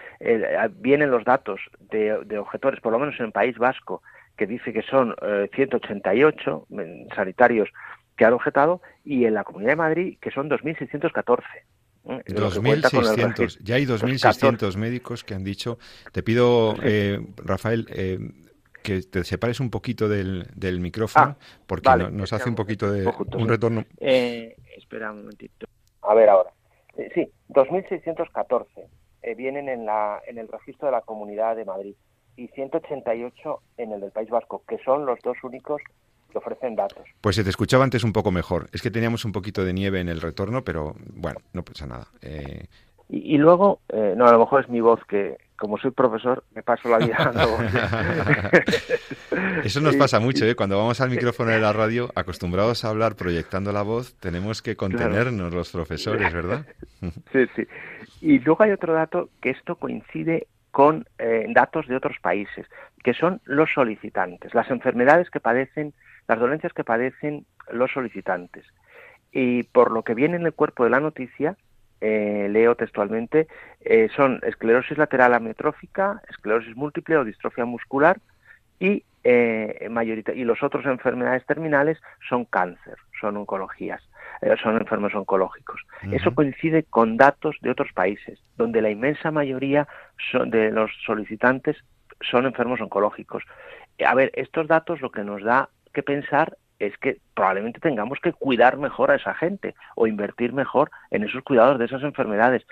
[0.76, 4.02] vienen los datos de, de, objetores, por lo menos en el País Vasco,
[4.36, 5.14] que dice que son
[5.54, 6.66] 188
[7.14, 7.68] sanitarios
[8.16, 11.42] que han objetado, y en la Comunidad de Madrid, que son 2.614.
[12.04, 15.78] 2.600, ya hay 2.600 médicos que han dicho,
[16.12, 18.18] te pido, eh, Rafael, eh,
[18.84, 23.06] que te separes un poquito del, del micrófono, ah, porque nos hace un poquito de
[23.06, 23.84] un retorno.
[23.98, 25.66] Eh, espera un momentito.
[26.02, 26.50] A ver ahora.
[26.96, 28.66] Eh, sí, 2.614
[29.36, 31.94] vienen en, la, en el registro de la Comunidad de Madrid
[32.36, 35.80] y 188 en el del País Vasco, que son los dos únicos
[36.30, 37.04] que ofrecen datos.
[37.20, 38.68] Pues se te escuchaba antes un poco mejor.
[38.72, 42.08] Es que teníamos un poquito de nieve en el retorno, pero bueno, no pasa nada.
[42.20, 42.66] Eh...
[43.08, 46.62] Y, luego, eh, no, a lo mejor es mi voz que, como soy profesor, me
[46.62, 47.58] paso la vida dando
[49.64, 50.54] Eso nos pasa mucho, ¿eh?
[50.54, 54.76] Cuando vamos al micrófono de la radio, acostumbrados a hablar proyectando la voz, tenemos que
[54.76, 56.66] contenernos los profesores, ¿verdad?
[57.32, 57.66] sí, sí.
[58.20, 62.66] Y luego hay otro dato que esto coincide con eh, datos de otros países,
[63.02, 65.94] que son los solicitantes, las enfermedades que padecen
[66.26, 68.64] las dolencias que padecen los solicitantes.
[69.32, 71.56] Y por lo que viene en el cuerpo de la noticia,
[72.06, 73.48] eh, leo textualmente,
[73.80, 78.18] eh, son esclerosis lateral amiotrófica, esclerosis múltiple o distrofia muscular
[78.78, 79.88] y, eh,
[80.34, 81.96] y los otros enfermedades terminales
[82.28, 84.02] son cáncer, son oncologías,
[84.62, 85.80] son enfermos oncológicos.
[86.12, 89.88] Eso coincide con datos de otros países, donde la inmensa mayoría
[90.30, 91.78] son de los solicitantes
[92.30, 93.44] son enfermos oncológicos.
[94.06, 98.32] A ver, estos datos lo que nos da que pensar es que probablemente tengamos que
[98.32, 102.66] cuidar mejor a esa gente o invertir mejor en esos cuidados de esas enfermedades.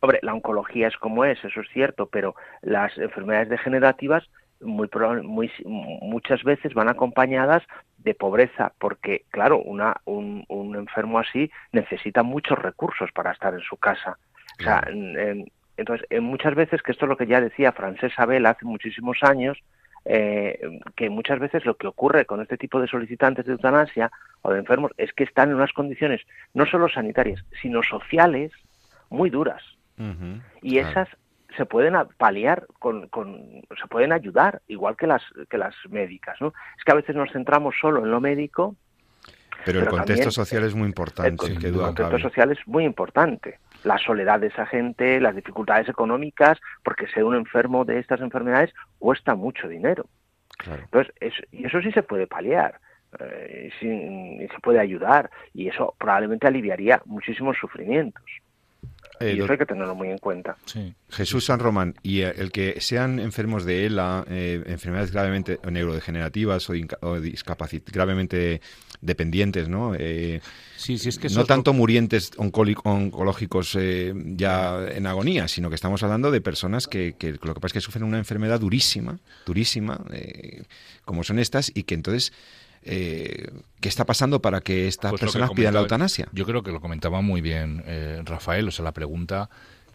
[0.00, 4.24] Hombre, la oncología es como es, eso es cierto, pero las enfermedades degenerativas
[4.60, 4.88] muy,
[5.22, 7.62] muy muchas veces van acompañadas
[7.98, 13.60] de pobreza, porque claro, una, un, un enfermo así necesita muchos recursos para estar en
[13.60, 14.18] su casa.
[14.58, 14.82] O sea,
[15.76, 19.58] entonces, muchas veces, que esto es lo que ya decía Francés Abel hace muchísimos años,
[20.04, 24.10] eh, que muchas veces lo que ocurre con este tipo de solicitantes de eutanasia
[24.42, 26.22] o de enfermos es que están en unas condiciones
[26.54, 28.52] no solo sanitarias, sino sociales
[29.10, 29.62] muy duras.
[30.62, 31.08] y esas
[31.56, 36.54] se pueden paliar con, con, se pueden ayudar igual que las que las médicas no
[36.78, 38.76] es que a veces nos centramos solo en lo médico
[39.64, 44.40] pero, el contexto social es muy importante el, contexto social es muy importante la soledad
[44.40, 49.68] de esa gente, las dificultades económicas, porque ser un enfermo de estas enfermedades cuesta mucho
[49.68, 50.06] dinero.
[50.66, 51.14] Entonces,
[51.50, 52.80] y eso sí se puede paliar.
[53.18, 58.24] Eh, y se puede ayudar y eso probablemente aliviaría muchísimos sufrimientos.
[59.20, 60.56] Eh, y eso hay que tenerlo muy en cuenta.
[61.10, 66.72] Jesús San Román, y eh, el que sean enfermos de ELA, enfermedades gravemente neurodegenerativas o,
[67.02, 67.18] o
[67.92, 68.62] gravemente
[69.02, 69.94] dependientes, ¿no?
[69.94, 73.76] sí, sí, es que no tanto murientes oncológicos
[74.14, 77.72] ya en agonía, sino que estamos hablando de personas que, que, lo que pasa es
[77.72, 80.04] que sufren una enfermedad durísima, durísima,
[81.04, 82.32] como son estas, y que entonces
[82.82, 86.28] eh, qué está pasando para que estas pues personas pidan la eutanasia.
[86.32, 89.50] Yo creo que lo comentaba muy bien eh, Rafael, o sea, la pregunta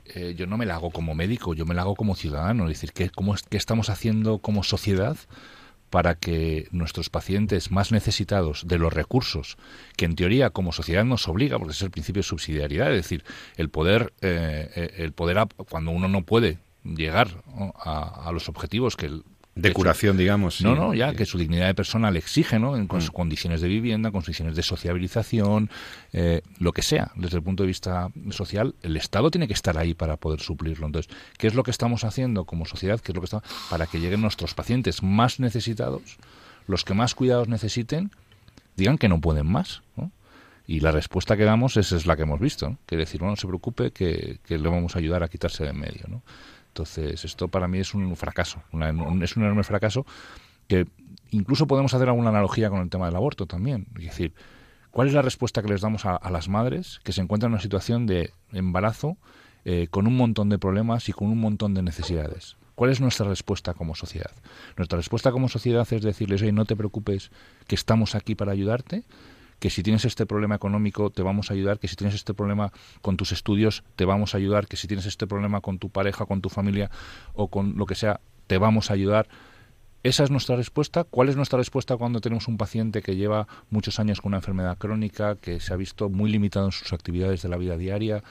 [0.06, 2.70] eh, yo no me la hago como médico, yo me la hago como ciudadano, es
[2.70, 5.18] decir, ¿qué, cómo, ¿qué estamos haciendo como sociedad
[5.90, 9.58] para que nuestros pacientes más necesitados de los recursos,
[9.98, 13.24] que en teoría como sociedad nos obliga, porque es el principio de subsidiariedad, es decir,
[13.56, 15.38] el poder, el poder
[15.70, 17.30] cuando uno no puede llegar
[17.78, 19.24] a, a, los objetivos que el,
[19.56, 20.62] de curación, digamos.
[20.62, 22.76] No, no, ya que su dignidad de persona le exige, ¿no?
[22.76, 23.14] En, con sus mm.
[23.14, 25.70] condiciones de vivienda, condiciones de sociabilización,
[26.12, 29.78] eh, lo que sea, desde el punto de vista social, el Estado tiene que estar
[29.78, 30.86] ahí para poder suplirlo.
[30.86, 33.00] Entonces, ¿qué es lo que estamos haciendo como sociedad?
[33.00, 36.18] ¿Qué es lo que está para que lleguen nuestros pacientes más necesitados,
[36.68, 38.12] los que más cuidados necesiten,
[38.76, 40.12] digan que no pueden más, ¿no?
[40.68, 42.78] Y la respuesta que damos es, es la que hemos visto, ¿no?
[42.88, 45.80] que decir, no se preocupe, que, que le vamos a ayudar a quitarse de en
[45.80, 46.24] medio, ¿no?
[46.76, 50.06] Entonces, esto para mí es un fracaso, es un enorme fracaso
[50.68, 50.86] que
[51.32, 53.88] incluso podemos hacer alguna analogía con el tema del aborto también.
[53.96, 54.34] Es decir,
[54.92, 57.62] ¿cuál es la respuesta que les damos a, las madres que se encuentran en una
[57.62, 59.16] situación de embarazo
[59.64, 62.58] eh, con un montón de problemas y con un montón de necesidades?
[62.76, 64.32] ¿Cuál es nuestra respuesta como sociedad?
[64.76, 67.32] Nuestra respuesta como sociedad es decirles, oye, no te preocupes,
[67.68, 69.06] que estamos aquí para ayudarte,
[69.60, 72.72] que si tienes este problema económico te vamos a ayudar, que si tienes este problema
[73.02, 76.26] con tus estudios te vamos a ayudar, que si tienes este problema con tu pareja,
[76.26, 76.92] con tu familia
[77.34, 79.28] o con lo que sea, te vamos a ayudar.
[80.04, 81.04] Esa es nuestra respuesta.
[81.04, 84.78] ¿Cuál es nuestra respuesta cuando tenemos un paciente que lleva muchos años con una enfermedad
[84.78, 88.24] crónica, que se ha visto muy limitado en sus actividades de la vida diaria,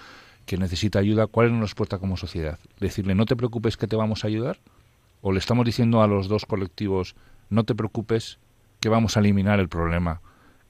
[0.46, 1.26] que necesita ayuda?
[1.26, 2.60] ¿Cuál es nuestra respuesta como sociedad?
[2.78, 4.60] Decirle, no te preocupes que te vamos a ayudar.
[5.20, 7.16] ¿O le estamos diciendo a los dos colectivos,
[7.50, 8.38] no te preocupes
[8.78, 10.20] que vamos a eliminar el problema?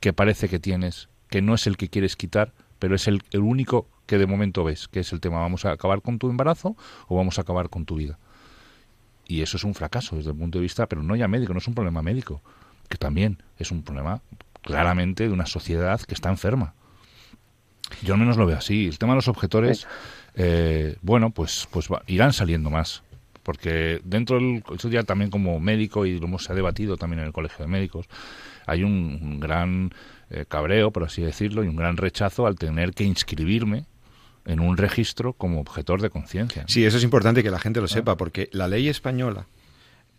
[0.05, 3.89] Que parece que tienes, que no es el que quieres quitar, pero es el, único
[4.05, 6.77] que de momento ves, que es el tema, ¿vamos a acabar con tu embarazo
[7.09, 8.19] o vamos a acabar con tu vida?
[9.27, 11.59] Y eso es un fracaso desde el punto de vista, pero no ya médico, no
[11.59, 12.43] es un problema médico,
[12.91, 14.21] que también es un problema
[14.61, 16.75] claramente de una sociedad que está enferma.
[18.03, 18.87] Yo al menos lo veo así.
[18.87, 19.87] El tema de los objetores,
[20.35, 23.03] eh, bueno, pues, pues irán saliendo más.
[23.45, 24.65] Porque dentro del.
[24.91, 28.07] Ya también como médico, y lo hemos debatido también en el Colegio de Médicos,
[28.67, 29.93] hay un, gran
[30.31, 33.85] eh, cabreo, por así decirlo, y un gran rechazo al tener que inscribirme
[34.47, 36.65] en un registro como objetor de conciencia.
[36.67, 39.47] Sí, eso es importante que la gente lo sepa, porque la ley española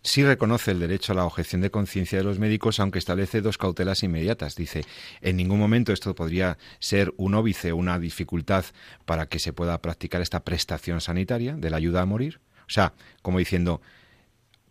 [0.06, 3.58] sí reconoce el derecho a la objeción de conciencia de los médicos, aunque establece dos
[3.58, 4.54] cautelas inmediatas.
[4.54, 4.84] Dice,
[5.20, 8.64] en ningún momento esto podría ser un óbice, una dificultad
[9.04, 12.40] para que se pueda practicar esta prestación sanitaria de la ayuda a morir.
[12.66, 13.80] O sea, como diciendo,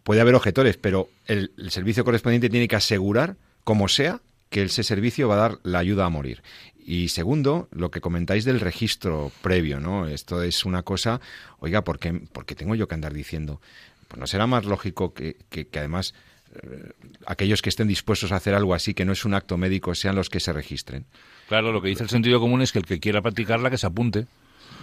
[0.03, 5.27] puede haber objetores, pero el servicio correspondiente tiene que asegurar como sea, que ese servicio
[5.27, 6.41] va a dar la ayuda a morir.
[6.85, 10.07] Y segundo, lo que comentáis del registro previo, ¿no?
[10.07, 11.19] Esto es una cosa,
[11.59, 12.13] oiga, ¿por qué,
[12.55, 13.59] tengo yo que andar diciendo?
[14.07, 16.13] Pues no será más lógico que, que, además
[16.53, 16.91] eh,
[17.25, 20.15] aquellos que estén dispuestos a hacer algo así, que no es un acto médico, sean
[20.15, 21.05] los que se registren.
[21.47, 23.87] Claro, lo que dice el sentido común es que el que quiera practicarla, que se
[23.87, 24.27] apunte.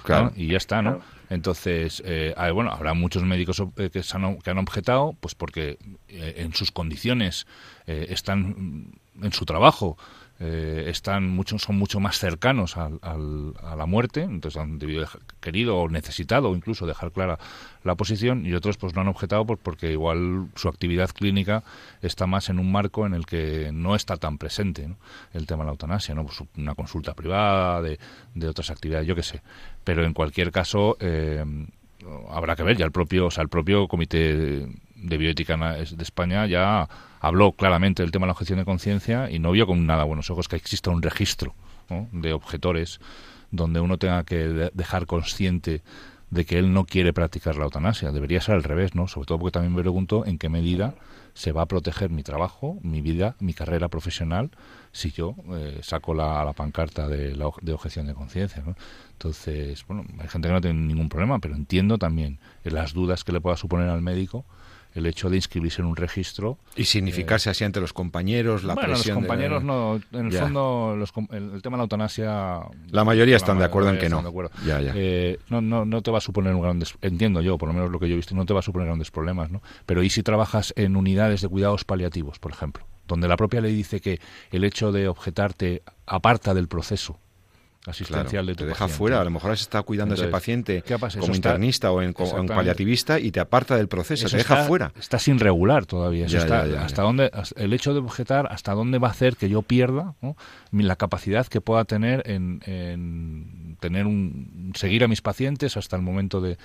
[0.03, 0.33] Claro.
[0.37, 1.01] Y ya está, ¿no?
[1.31, 6.53] Entonces, eh, bueno, habrá muchos médicos eh, que, han, que han objetado, pues porque en
[6.55, 7.47] sus condiciones
[7.87, 9.97] eh, están en su trabajo
[10.45, 15.07] eh, están mucho, son mucho más cercanos al, a la muerte, entonces han debido,
[15.41, 17.39] querido o necesitado incluso dejar clara
[17.85, 21.63] la posición y otros pues no han objetado pues, porque igual su actividad clínica
[22.01, 24.89] está más en un marco en el que no está tan presente
[25.33, 26.25] el tema de la eutanasia, ¿no?
[26.25, 28.01] Pues una consulta privada, de,
[28.35, 29.43] de otras actividades, yo qué sé.
[29.85, 31.45] Pero en cualquier caso eh,
[32.31, 34.67] habrá que ver ya el propio, o sea, el propio comité
[35.03, 36.89] de bioética de España ya
[37.21, 40.31] habló claramente del tema de la objeción de conciencia y no vio con nada buenos
[40.31, 41.55] ojos que exista un registro
[42.13, 43.01] de objetores
[43.51, 45.83] donde uno tenga que dejar consciente
[46.31, 48.11] de que él no quiere practicar la eutanasia.
[48.11, 49.07] Debería ser al revés, ¿no?
[49.07, 50.95] Sobre todo porque también me pregunto en qué medida
[51.35, 54.51] se va a proteger mi trabajo, mi vida, mi carrera profesional,
[54.93, 58.63] si yo eh, saco la, pancarta de, la, de objeción de conciencia.
[58.65, 58.75] ¿no?
[59.13, 63.33] Entonces, bueno, hay gente que no tiene ningún problema, pero entiendo también las dudas que
[63.33, 64.47] le pueda suponer al médico
[64.95, 66.59] el hecho de inscribirse en un registro.
[66.77, 70.01] Y significarse así ante los compañeros, la bueno, los compañeros no.
[70.13, 70.97] En el fondo,
[71.31, 72.61] el, tema de la eutanasia.
[72.91, 74.23] La mayoría están de acuerdo en que no.
[74.67, 74.93] Ya, ya.
[74.95, 75.85] Eh, no, no.
[75.85, 76.83] No te va a suponer un gran.
[77.01, 78.87] Entiendo yo, por lo menos lo que yo he visto, no te va a suponer
[78.87, 79.63] grandes problemas, ¿no?
[79.87, 82.87] Pero ¿y si trabajas en unidades de cuidados paliativos, por ejemplo?
[83.07, 87.19] Donde la propia ley dice que el hecho de objetarte aparta del proceso
[87.87, 90.85] asistencial de tu te deja fuera, a lo mejor has estado cuidando a ese paciente
[91.19, 94.93] como internista o en, paliativista y te aparta del proceso, te deja fuera.
[94.99, 96.27] Está sin regular todavía.
[96.27, 100.15] hasta dónde el hecho de objetar hasta dónde va a hacer que yo pierda
[100.71, 106.41] la capacidad que pueda tener en, tener un seguir a mis pacientes hasta el momento
[106.41, 106.57] de,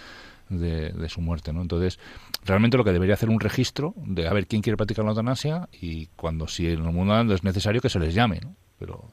[0.50, 1.62] de, su muerte, ¿no?
[1.62, 2.00] Entonces,
[2.46, 5.68] realmente lo que debería hacer un registro de a ver quién quiere practicar la eutanasia
[5.72, 8.56] y cuando si en el mundo es necesario que se les llame, ¿no?
[8.80, 9.12] Pero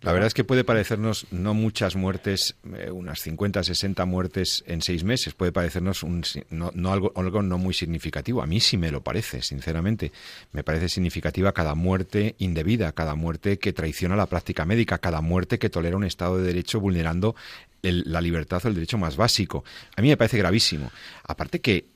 [0.00, 4.82] la verdad es que puede parecernos no muchas muertes, eh, unas 50, 60 muertes en
[4.82, 8.42] seis meses, puede parecernos un, no, algo, algo no muy significativo.
[8.42, 10.12] A mí sí me lo parece, sinceramente.
[10.52, 15.58] Me parece significativa cada muerte indebida, cada muerte que traiciona la práctica médica, cada muerte
[15.58, 17.34] que tolera un Estado de Derecho vulnerando
[17.82, 19.64] la libertad o el derecho más básico.
[19.96, 20.90] A mí me parece gravísimo.
[21.24, 21.86] Aparte que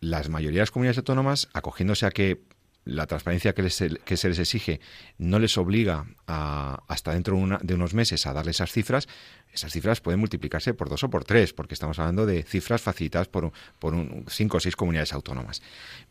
[0.00, 2.40] las mayorías de las comunidades autónomas, acogiéndose a que
[2.86, 3.62] la transparencia que,
[4.04, 4.80] que, se les exige
[5.18, 9.08] no les obliga a, hasta dentro de, unos meses a darle esas cifras,
[9.52, 13.26] esas cifras pueden multiplicarse por dos o por tres, porque estamos hablando de cifras facilitadas
[13.26, 13.94] por, por
[14.28, 15.62] cinco o seis comunidades autónomas.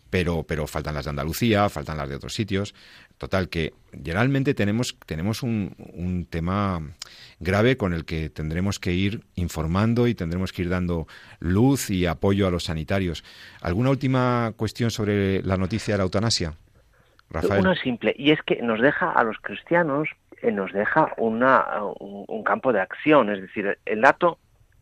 [0.09, 2.75] Pero, pero faltan las de Andalucía, faltan las de otros sitios.
[3.17, 6.95] Total, que generalmente tenemos, tenemos un, un tema
[7.39, 11.07] grave con el que tendremos que ir informando y tendremos que ir dando
[11.39, 13.23] luz y apoyo a los sanitarios.
[13.61, 16.57] ¿Alguna última cuestión sobre la noticia de la eutanasia?
[17.29, 20.07] Una simple, y es que nos deja a los cristianos,
[20.41, 21.65] eh, nos deja una,
[21.99, 24.37] un, campo de acción, es decir, el dato,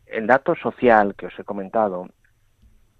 [0.06, 2.08] el dato social que os he comentado,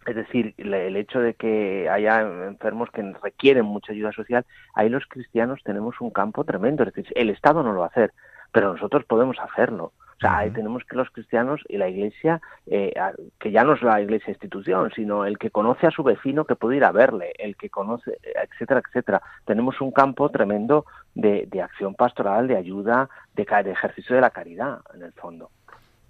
[0.06, 5.06] es decir, el hecho de que haya enfermos que requieren mucha ayuda social, ahí los
[5.06, 8.12] cristianos tenemos un campo tremendo, es decir, el Estado no lo va a hacer,
[8.52, 9.92] pero nosotros podemos hacerlo.
[10.16, 12.94] O sea, ahí tenemos que los cristianos y la iglesia, eh,
[13.38, 16.56] que ya no es la iglesia institución, sino el que conoce a su vecino que
[16.56, 19.22] puede ir a verle, el que conoce, etcétera, etcétera.
[19.44, 24.30] Tenemos un campo tremendo de, de acción pastoral, de ayuda, de, de ejercicio de la
[24.30, 25.50] caridad, en el fondo.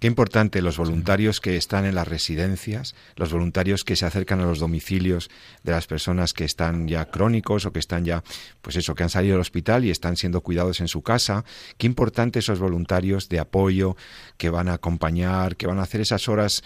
[0.05, 4.45] Qué importante los voluntarios que están en las residencias, los voluntarios que se acercan a
[4.45, 5.31] los domicilios
[5.63, 8.23] de las personas que están ya crónicos o que están ya,
[8.61, 11.43] pues eso, que han salido del hospital y están siendo cuidados en su casa.
[11.79, 13.97] Qué importante esos voluntarios de apoyo
[14.37, 16.63] que van a acompañar, que van a hacer esas horas.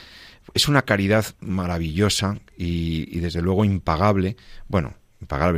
[0.54, 4.36] Es una caridad maravillosa y, y desde luego impagable.
[4.67, 4.98] Bueno,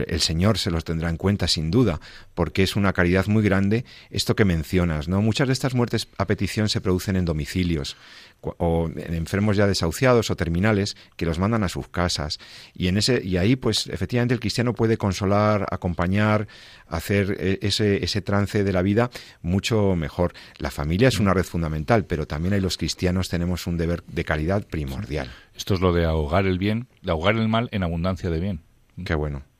[0.07, 1.99] el Señor se los tendrá en cuenta sin duda,
[2.33, 5.21] porque es una caridad muy grande esto que mencionas, ¿no?
[5.21, 7.95] Muchas de estas muertes a petición se producen en domicilios
[8.41, 12.39] o en enfermos ya desahuciados o terminales que los mandan a sus casas
[12.73, 16.47] y en ese y ahí pues efectivamente el cristiano puede consolar, acompañar,
[16.87, 19.11] hacer e, ese ese trance de la vida
[19.43, 20.33] mucho mejor.
[20.57, 24.25] La familia es una red fundamental, pero también hay los cristianos tenemos un deber de
[24.25, 25.31] caridad primordial.
[25.55, 28.61] Esto es lo de ahogar el bien, de ahogar el mal en abundancia de bien.
[29.05, 29.50] Qué bueno.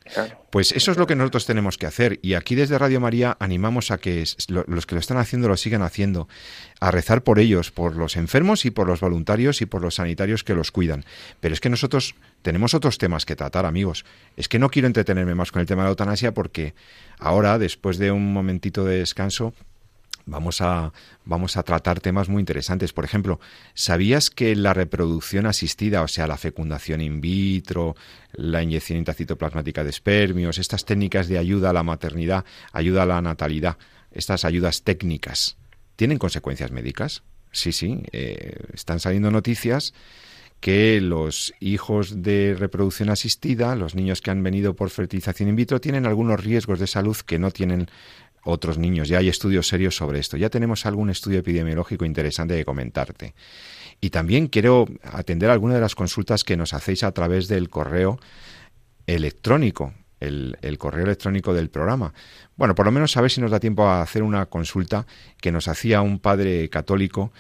[0.50, 3.92] Pues eso es lo que nosotros tenemos que hacer y aquí desde Radio María animamos
[3.92, 6.28] a que los que lo están haciendo lo sigan haciendo,
[6.80, 10.44] a rezar por ellos, por los enfermos y por los voluntarios y por los sanitarios
[10.44, 11.06] que los cuidan.
[11.40, 14.06] Pero es que nosotros tenemos otros temas que tratar, amigos.
[14.36, 16.74] Es que no quiero entretenerme más con el tema de la eutanasia porque
[17.20, 19.54] ahora, después de un momentito de descanso,
[20.26, 20.94] vamos a,
[21.26, 22.94] vamos a tratar temas muy interesantes.
[22.94, 23.40] Por ejemplo,
[23.74, 27.96] ¿sabías que la reproducción asistida, o sea, la fecundación in vitro,
[28.34, 33.22] la inyección intracitoplasmática de espermios, estas técnicas de ayuda a la maternidad, ayuda a la
[33.22, 33.78] natalidad,
[34.12, 35.58] estas ayudas técnicas,
[35.96, 37.24] ¿tienen consecuencias médicas?
[37.52, 39.94] Sí, sí, eh, están saliendo noticias
[40.62, 45.82] que los hijos de reproducción asistida, los niños que han venido por fertilización in vitro,
[45.82, 47.88] tienen algunos riesgos de salud que no tienen
[48.44, 49.08] otros niños.
[49.08, 50.38] Ya hay estudios serios sobre esto.
[50.38, 53.34] Ya tenemos algún estudio epidemiológico interesante de comentarte.
[54.00, 58.20] Y también quiero atender algunas de las consultas que nos hacéis a través del correo
[59.06, 62.14] electrónico, el, el, correo electrónico del programa.
[62.56, 65.06] Bueno, por lo menos a ver si nos da tiempo a hacer una consulta
[65.40, 67.32] que nos hacía un padre católico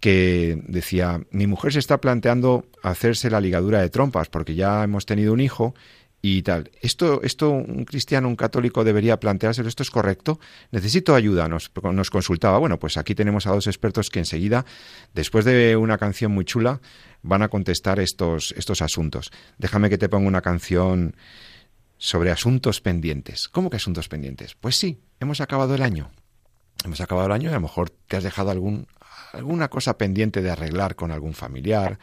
[0.00, 5.04] que decía, mi mujer se está planteando hacerse la ligadura de trompas porque ya hemos
[5.04, 5.74] tenido un hijo
[6.22, 6.70] y tal.
[6.82, 9.68] Esto, esto un cristiano, un católico debería planteárselo.
[9.68, 10.38] ¿Esto es correcto?
[10.70, 11.48] Necesito ayuda.
[11.48, 12.58] Nos, nos consultaba.
[12.58, 14.66] Bueno, pues aquí tenemos a dos expertos que enseguida,
[15.14, 16.80] después de una canción muy chula,
[17.22, 19.30] van a contestar estos, estos asuntos.
[19.58, 21.16] Déjame que te ponga una canción
[21.96, 23.48] sobre asuntos pendientes.
[23.48, 24.54] ¿Cómo que asuntos pendientes?
[24.54, 26.10] Pues sí, hemos acabado el año.
[26.84, 28.86] Hemos acabado el año y a lo mejor te has dejado algún,
[29.32, 31.98] alguna cosa pendiente de arreglar con algún familiar,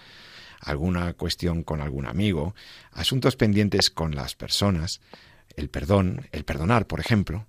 [0.62, 2.56] alguna cuestión con algún amigo,
[2.92, 5.02] asuntos pendientes con las personas,
[5.56, 7.46] el perdón, el perdonar, por ejemplo,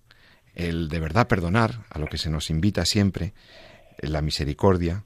[0.55, 3.33] el de verdad perdonar, a lo que se nos invita siempre,
[4.01, 5.05] la misericordia.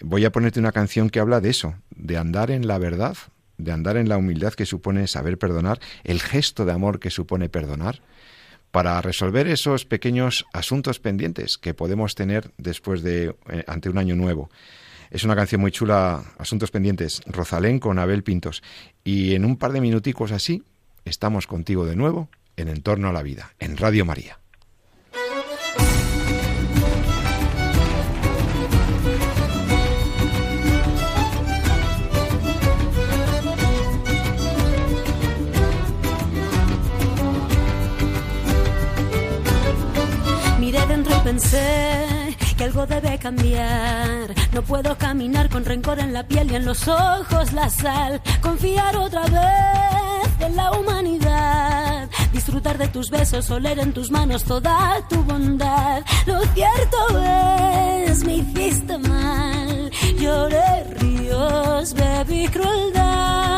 [0.00, 3.16] Voy a ponerte una canción que habla de eso, de andar en la verdad,
[3.58, 7.48] de andar en la humildad que supone saber perdonar, el gesto de amor que supone
[7.48, 8.00] perdonar,
[8.70, 14.16] para resolver esos pequeños asuntos pendientes que podemos tener después de eh, ante un año
[14.16, 14.50] nuevo.
[15.14, 18.64] Es una canción muy chula, Asuntos Pendientes, Rosalén con Abel Pintos.
[19.04, 20.64] Y en un par de minuticos así,
[21.04, 24.40] estamos contigo de nuevo en Entorno a la Vida, en Radio María.
[40.58, 42.13] Miré dentro y pensé
[42.56, 44.34] que algo debe cambiar.
[44.52, 48.20] No puedo caminar con rencor en la piel y en los ojos la sal.
[48.40, 52.08] Confiar otra vez en la humanidad.
[52.32, 56.02] Disfrutar de tus besos, oler en tus manos toda tu bondad.
[56.26, 56.98] Lo cierto
[58.06, 59.90] es, me hiciste mal.
[60.18, 63.53] Lloré ríos, bebí crueldad.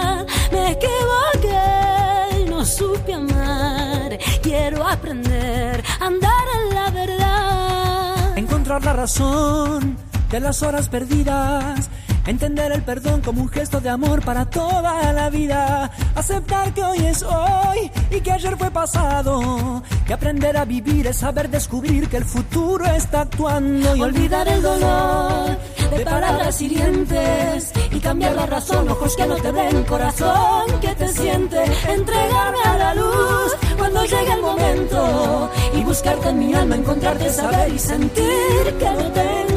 [8.87, 9.97] La razón
[10.31, 11.91] de las horas perdidas.
[12.25, 15.91] Entender el perdón como un gesto de amor para toda la vida.
[16.15, 19.83] Aceptar que hoy es hoy y que ayer fue pasado.
[20.07, 23.97] Que aprender a vivir es saber descubrir que el futuro está actuando.
[23.97, 25.59] Y olvidar el dolor
[25.91, 27.73] de palabras hirientes.
[27.93, 31.63] Y cambiar la razón, ojos que no te ven, corazón que te siente.
[31.89, 35.51] Entregarme a la luz cuando llegue el momento.
[35.75, 39.57] Y buscarte en mi alma, encontrarte, saber y sentir que no tengo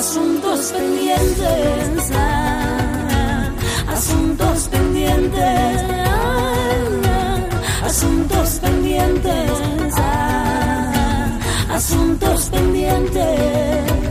[0.00, 2.10] asuntos pendientes,
[3.88, 5.82] asuntos pendientes,
[7.84, 9.94] asuntos pendientes,
[11.70, 14.09] asuntos pendientes.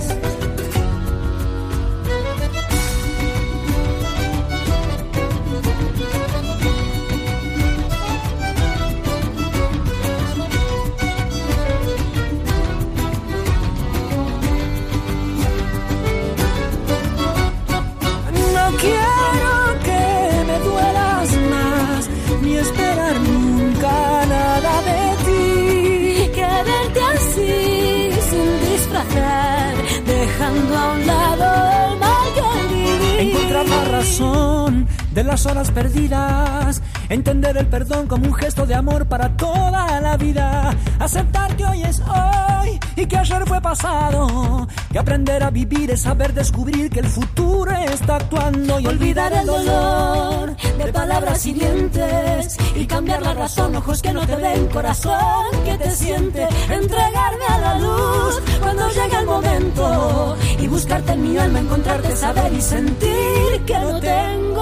[35.20, 36.82] De las horas perdidas.
[37.10, 40.74] Entender el perdón como un gesto de amor para toda la vida.
[40.98, 44.66] Aceptar que hoy es hoy y que ayer fue pasado.
[44.90, 48.80] Que aprender a vivir es saber descubrir que el futuro está actuando.
[48.80, 52.58] Y olvidar el dolor de palabras hirientes.
[52.76, 56.48] Y cambiar la razón, ojos que no te ven, corazón que te siente.
[56.70, 60.38] Entregarme a la luz cuando llegue el momento.
[60.60, 64.59] Y buscarte en mi alma, encontrarte, saber y sentir que lo tengo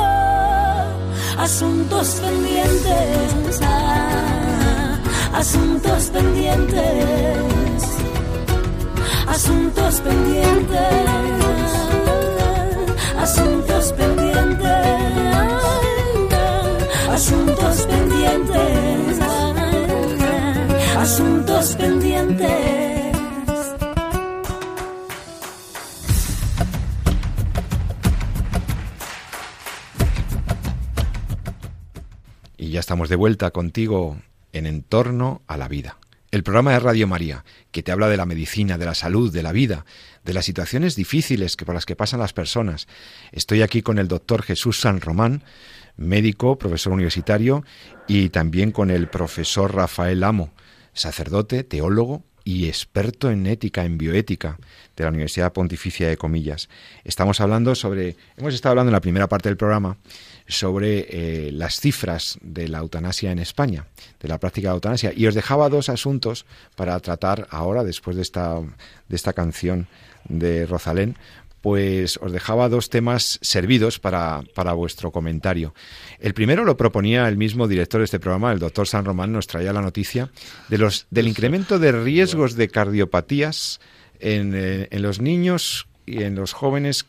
[1.37, 4.99] asuntos pendientes, ah,
[5.33, 7.83] asuntos pendientes,
[9.27, 10.79] asuntos pendientes,
[13.19, 14.67] asuntos pendientes,
[17.11, 19.19] asuntos pendientes,
[20.97, 22.76] asuntos pendientes.
[32.87, 34.17] Estamos de vuelta contigo
[34.53, 35.97] en Entorno a la Vida.
[36.31, 39.43] El programa de Radio María, que te habla de la medicina, de la salud, de
[39.43, 39.85] la vida,
[40.23, 42.87] de las situaciones difíciles que por las que pasan las personas.
[43.33, 45.43] Estoy aquí con el doctor Jesús San Román,
[45.97, 47.65] médico, profesor universitario,
[48.07, 50.53] y también con el profesor Rafael Amo,
[50.93, 54.57] sacerdote, teólogo y experto en ética, en bioética
[54.95, 56.69] de la Universidad Pontificia de Comillas.
[57.03, 59.97] Estamos hablando sobre, hemos estado hablando en la primera parte del programa
[60.47, 63.87] sobre eh, las cifras de la eutanasia en España,
[64.21, 66.45] de la práctica de eutanasia, y os dejaba dos asuntos
[66.77, 69.89] para tratar ahora, después de esta, de esta canción
[70.29, 71.17] de Rosalén,
[71.61, 75.73] pues os dejaba dos temas servidos para, para, vuestro comentario.
[76.19, 79.47] El primero lo proponía el mismo director de este programa, el doctor San Román, nos
[79.47, 80.29] traía la noticia
[80.69, 83.79] de los, del incremento de riesgos de cardiopatías
[84.19, 87.05] en, eh, en los niños y en los jóvenes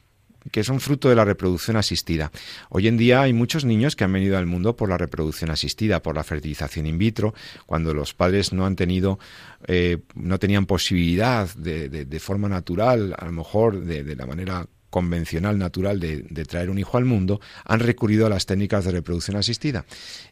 [0.51, 2.31] que son fruto de la reproducción asistida.
[2.71, 6.03] Hoy en día hay muchos niños que han venido al mundo por la reproducción asistida,
[6.03, 7.35] por la fertilización in vitro,
[7.67, 9.19] cuando los padres no han tenido,
[9.67, 14.67] eh, no tenían posibilidad de, de, de, forma natural, a lo mejor de, la manera
[14.91, 19.37] convencional, natural de, traer un hijo al mundo, han recurrido a las técnicas de reproducción
[19.37, 19.85] asistida.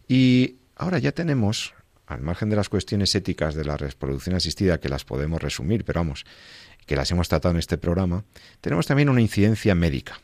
[0.09, 1.75] Y ahora ya tenemos,
[2.07, 6.01] al margen de las cuestiones éticas de la reproducción asistida, que las podemos resumir, pero
[6.01, 6.25] vamos,
[6.87, 8.25] que las hemos tratado en este programa,
[8.61, 10.21] tenemos también una incidencia médica.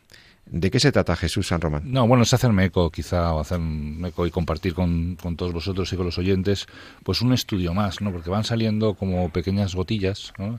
[0.46, 1.90] ¿De qué se trata Jesús San Román?
[1.90, 5.92] No, bueno, es hacerme eco, quizá, o hacerme eco y compartir con, con, todos vosotros
[5.92, 6.66] y con los oyentes,
[7.04, 8.10] pues un estudio más, ¿no?
[8.10, 10.58] Porque van saliendo como pequeñas gotillas, ¿no?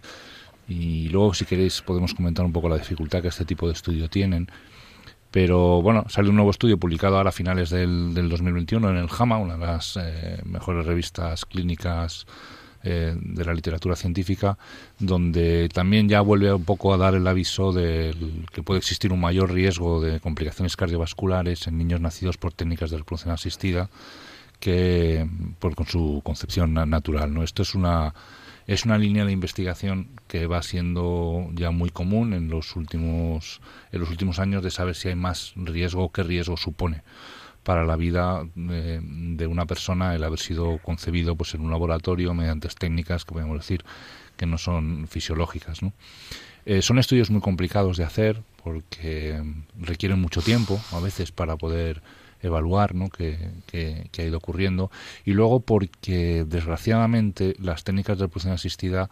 [0.67, 4.09] Y luego, si queréis, podemos comentar un poco la dificultad que este tipo de estudio
[4.09, 4.47] tienen.
[5.29, 9.09] Pero bueno, sale un nuevo estudio publicado ahora a finales del, del 2021 en el
[9.09, 12.25] JAMA, una de las eh, mejores revistas clínicas
[12.83, 14.57] eh, de la literatura científica,
[14.99, 18.13] donde también ya vuelve un poco a dar el aviso de
[18.51, 22.97] que puede existir un mayor riesgo de complicaciones cardiovasculares en niños nacidos por técnicas de
[22.97, 23.89] reproducción asistida
[24.59, 25.27] que
[25.59, 27.33] por con su concepción natural.
[27.33, 27.43] ¿no?
[27.43, 28.13] Esto es una
[28.67, 33.61] es una línea de investigación que va siendo ya muy común en los últimos
[33.91, 37.03] en los últimos años de saber si hay más riesgo o qué riesgo supone
[37.63, 42.33] para la vida eh, de una persona el haber sido concebido pues en un laboratorio
[42.33, 43.83] mediante técnicas que podemos decir
[44.37, 45.93] que no son fisiológicas ¿no?
[46.65, 49.41] Eh, son estudios muy complicados de hacer porque
[49.77, 52.01] requieren mucho tiempo a veces para poder
[52.41, 53.09] evaluar ¿no?
[53.09, 54.91] que, ha ido ocurriendo
[55.25, 59.09] y luego porque desgraciadamente las técnicas de reproducción asistida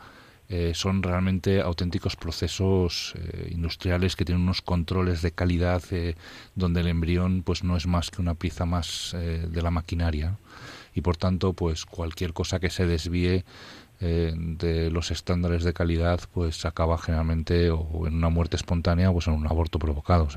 [0.51, 6.15] eh, son realmente auténticos procesos eh, industriales que tienen unos controles de calidad eh,
[6.55, 10.37] donde el embrión pues no es más que una pieza más de la maquinaria
[10.93, 13.45] y por tanto pues cualquier cosa que se desvíe
[14.01, 19.27] de los estándares de calidad pues acaba generalmente o en una muerte espontánea o pues
[19.27, 20.27] en un aborto provocado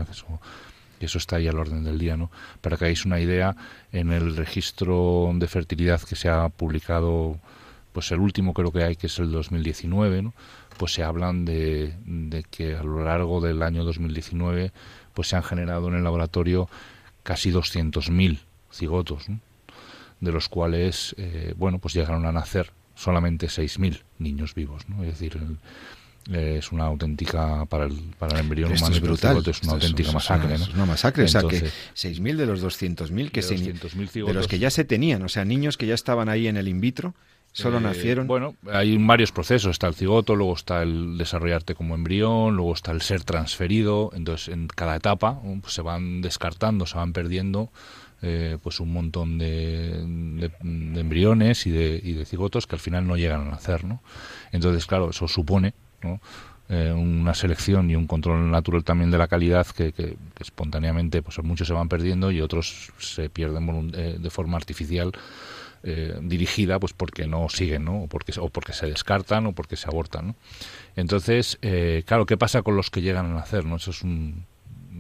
[1.01, 2.31] eso está ahí al orden del día, ¿no?
[2.61, 3.57] Para que hagáis una idea,
[3.93, 7.39] en el registro de fertilidad que se ha publicado,
[7.95, 10.35] pues el último creo que hay, que es el 2019, ¿no?
[10.77, 11.95] Pues se hablan de,
[12.51, 14.73] que a lo largo del año 2019
[15.15, 16.69] pues se han generado en el laboratorio
[17.23, 18.41] casi 200.000
[18.73, 19.27] cigotos,
[20.19, 25.05] de los cuales, eh, bueno, pues llegaron a nacer solamente 6.000 niños vivos, ¿no?
[25.05, 25.59] Es decir, el,
[26.37, 29.41] es una auténtica para el, para el embrión humano es brutal.
[29.47, 30.57] es una auténtica masacre.
[30.57, 31.63] Es una masacre, o sea que
[31.95, 35.77] 6.000 de los 200.000 que se, de los que ya se tenían, o sea, niños
[35.77, 37.15] que ya estaban ahí en el in vitro,
[37.55, 38.27] solo eh, nacieron.
[38.27, 42.93] Bueno, hay varios procesos, está el cigoto, luego está el desarrollarte como embrión, luego está
[42.93, 47.71] el ser transferido, entonces en cada etapa pues, se van descartando, se van perdiendo
[48.21, 50.51] eh, pues un montón de, de,
[51.01, 54.03] embriones y de, y de cigotos que al final no llegan a nacer, ¿no?
[54.53, 55.75] Entonces, claro, eso supone
[56.71, 61.69] eh, una selección y un control natural también de la calidad que, espontáneamente pues muchos
[61.69, 65.13] se van perdiendo y otros se pierden eh, de forma artificial
[65.85, 68.05] eh, dirigida pues porque no siguen ¿no?
[68.05, 70.35] O, porque, o porque se descartan o porque se abortan
[70.97, 71.59] entonces
[72.07, 74.47] claro qué pasa con los que llegan a nacer no eso es un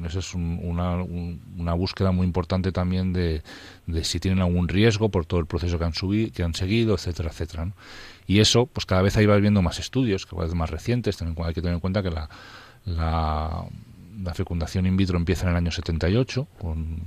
[0.04, 3.42] eso es una, una, búsqueda muy importante también de,
[3.86, 6.94] de, si tienen algún riesgo por todo el proceso que han, subido, que han seguido,
[6.94, 7.66] etcétera, etcétera.
[7.66, 7.72] ¿no?
[8.26, 11.20] Y eso, pues cada vez ahí va viendo más estudios, cada vez más recientes.
[11.22, 12.28] Hay que tener en cuenta que la,
[12.84, 13.64] la,
[14.34, 16.98] fecundación in vitro empieza en el año 78 con,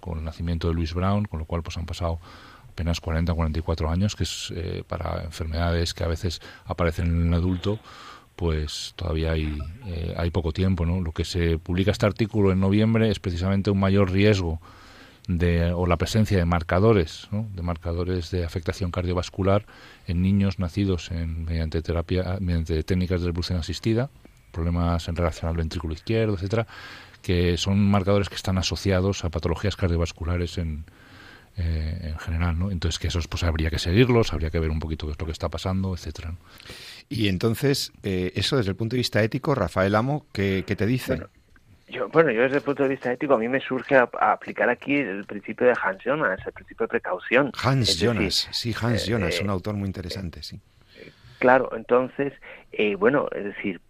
[0.00, 2.20] con el nacimiento de Louis Brown, con lo cual pues han pasado
[2.70, 7.34] apenas 40 44 años, que es eh, para enfermedades que a veces aparecen en el
[7.34, 7.78] adulto,
[8.36, 10.86] pues todavía hay, eh, hay poco tiempo.
[10.86, 11.00] ¿no?
[11.00, 14.60] Lo que se publica este artículo en noviembre es precisamente un mayor riesgo
[15.28, 19.66] de, o la presencia de marcadores, de marcadores de afectación cardiovascular
[20.06, 24.08] en niños nacidos en, mediante terapia, mediante técnicas de reproducción asistida,
[24.52, 26.66] problemas en relación al ventrículo izquierdo, etcétera,
[27.22, 30.84] que son marcadores que están asociados a patologías cardiovasculares en,
[31.56, 32.70] eh, en general, ¿no?
[32.70, 35.26] Entonces que esos pues habría que seguirlos, habría que ver un poquito qué es lo
[35.26, 36.34] que está pasando, etcétera.
[37.08, 41.20] Y entonces, eh, eso desde el punto de vista ético, Rafael Amo, ¿qué, te dice?
[41.88, 44.94] Yo, bueno, yo desde el punto de vista ético, a mí me surge aplicar aquí
[44.94, 47.50] el principio de Hans Jonas, el principio de precaución.
[47.60, 50.60] Hans Jonas, sí, Hans eh, Jonas, eh, un autor muy interesante, sí.
[51.40, 52.32] Claro, entonces,
[52.70, 53.80] eh, bueno, es decir,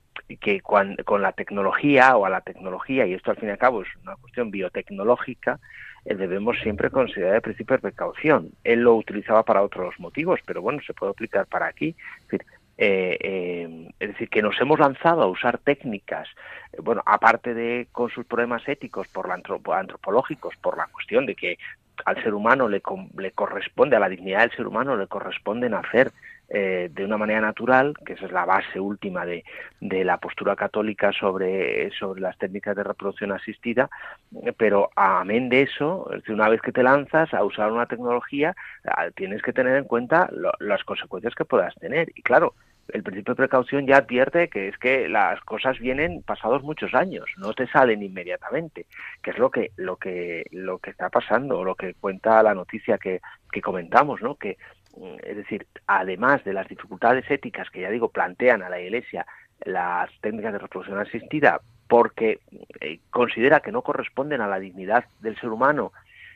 [0.40, 3.82] que con, la tecnología o a la tecnología, y esto al fin y al cabo
[3.82, 5.58] es una cuestión biotecnológica,
[6.04, 8.50] debemos siempre considerar el principio de precaución.
[8.64, 11.94] Él lo utilizaba para otros motivos, pero bueno, se puede aplicar para aquí.
[12.22, 12.46] Es decir,
[12.82, 16.26] eh, eh, que nos hemos lanzado a usar técnicas,
[16.72, 21.34] eh, bueno, aparte de con sus problemas éticos, por la antropológicos, por la cuestión de
[21.34, 21.58] que
[22.06, 22.80] al ser humano le,
[23.18, 26.10] le corresponde, a la dignidad del ser humano le corresponde nacer
[26.52, 29.44] eh, de una manera natural, que esa es la base última de,
[29.80, 33.88] de la postura católica sobre, sobre las técnicas de reproducción asistida,
[34.56, 39.42] pero amén de eso, una vez que te lanzas a usar una tecnología, ah, tienes
[39.42, 40.28] que tener en cuenta
[40.58, 42.10] las consecuencias que puedas tener.
[42.16, 42.54] Y claro,
[42.92, 47.26] el principio de precaución ya advierte que es que las cosas vienen pasados muchos años,
[47.36, 48.86] no te salen inmediatamente,
[49.22, 52.98] que es lo que lo que lo que está pasando, lo que cuenta la noticia
[52.98, 53.20] que,
[53.52, 54.34] que comentamos, ¿no?
[54.34, 54.56] Que
[55.22, 59.26] es decir, además de las dificultades éticas que ya digo plantean a la Iglesia
[59.64, 62.40] las técnicas de reproducción asistida porque
[62.80, 65.92] eh, considera que no corresponden a la dignidad del ser humano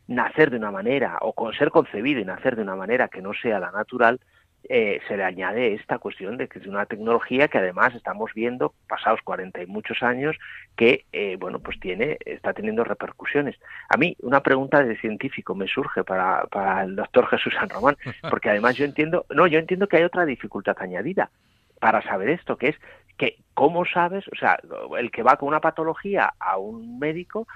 [0.07, 3.33] nacer de una manera o con ser concebido y nacer de una manera que no
[3.33, 4.21] sea la natural,
[4.69, 8.75] eh, se le añade esta cuestión de que es una tecnología que además estamos viendo
[8.89, 10.37] pasados 40 y muchos años
[10.75, 13.57] que eh, bueno pues tiene está teniendo repercusiones.
[13.91, 17.97] A mí una pregunta de científico me surge para, para el doctor Jesús San Román
[18.31, 21.31] porque además yo entiendo no yo entiendo que hay otra dificultad añadida
[21.79, 22.77] para saber esto que es
[23.19, 24.59] que cómo sabes o sea
[24.99, 27.47] el que va con una patología a un médico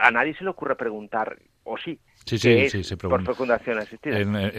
[0.00, 1.36] a nadie se le ocurre preguntar
[1.68, 1.98] o sí
[2.28, 4.18] Sí, sí, sí, se Por fecundación asistida.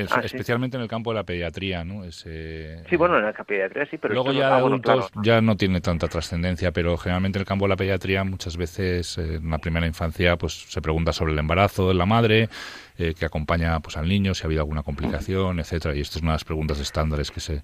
[0.10, 2.04] Ah, especialmente en el campo de la pediatría, ¿no?
[2.04, 4.16] Ese, sí, bueno, en la pediatría sí, pero...
[4.16, 7.76] Luego ya adultos ya no tiene tanta trascendencia, pero generalmente en el campo de la
[7.76, 12.08] pediatría muchas veces en la primera infancia pues se pregunta sobre el embarazo de la
[12.08, 12.50] madre,
[12.98, 16.24] eh, que acompaña pues al niño, si ha habido alguna complicación, etcétera Y esto es
[16.24, 17.62] una de las preguntas estándares que se,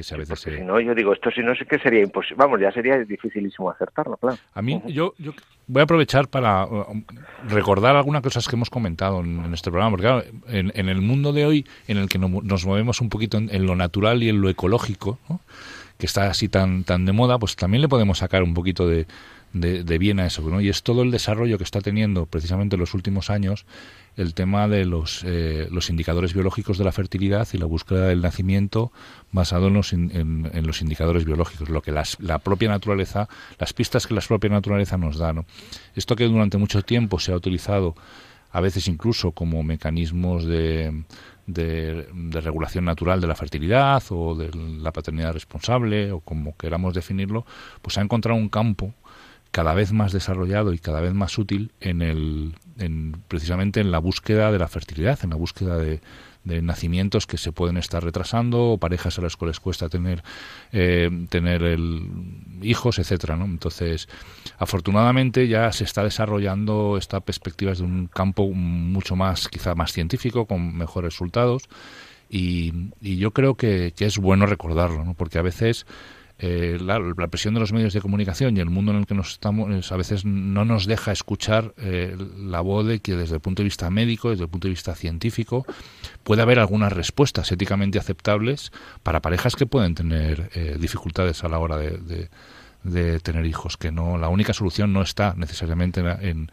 [0.00, 0.40] que se a veces...
[0.40, 3.70] Si no, yo digo, esto si no sé que sería imposible, vamos, ya sería dificilísimo
[3.70, 4.38] acertarlo, claro.
[4.54, 5.32] A mí, yo, yo
[5.66, 7.04] voy a aprovechar para uh,
[7.46, 11.44] recordar algunas cosas que hemos comentado en, este programa, porque claro, en, el mundo de
[11.44, 15.18] hoy, en el que nos movemos un poquito en, lo natural y en lo ecológico,
[15.98, 19.06] que está así tan, tan de moda, pues también le podemos sacar un poquito de,
[19.52, 20.62] de, bien a eso, ¿no?
[20.62, 23.66] Y es todo el desarrollo que está teniendo precisamente en los últimos años
[24.16, 28.20] el tema de los, eh, los indicadores biológicos de la fertilidad y la búsqueda del
[28.20, 28.92] nacimiento
[29.32, 34.14] basado en los, en, los indicadores biológicos, lo que la propia naturaleza, las pistas que
[34.14, 35.32] la propia naturaleza nos da.
[35.94, 37.94] Esto que durante mucho tiempo se ha utilizado
[38.52, 41.04] a veces incluso como mecanismos de,
[41.46, 42.06] de,
[42.40, 47.44] regulación natural de la fertilidad o de la paternidad responsable o como queramos definirlo,
[47.82, 48.94] pues ha encontrado un campo
[49.50, 53.98] cada vez más desarrollado y cada vez más útil en el, en, precisamente en la
[53.98, 56.00] búsqueda de la fertilidad, en la búsqueda de,
[56.42, 60.22] nacimientos que se pueden estar retrasando o parejas a las que les cuesta tener
[60.72, 62.00] eh, tener el,
[62.62, 63.44] hijos etcétera ¿no?
[63.44, 64.08] entonces
[64.58, 70.46] afortunadamente ya se está desarrollando esta perspectiva de un campo mucho más quizá más científico
[70.46, 71.64] con mejores resultados
[72.30, 72.72] y,
[73.02, 75.12] y yo creo que, que es bueno recordarlo ¿no?
[75.12, 75.84] porque a veces
[76.42, 79.32] eh, la, presión de los medios de comunicación y el mundo en el que nos
[79.32, 83.60] estamos a veces no nos deja escuchar eh, la voz de que desde el punto
[83.60, 85.66] de vista médico, desde el punto de vista científico,
[86.24, 88.72] puede haber algunas respuestas éticamente aceptables
[89.02, 92.30] para parejas que pueden tener eh, dificultades a la hora de,
[93.20, 96.50] tener hijos, que no la única solución no está necesariamente en,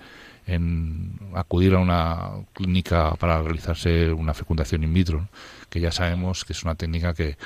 [0.48, 5.30] en acudir a una clínica para realizarse una fecundación in vitro,
[5.70, 7.38] que ya sabemos que es una técnica que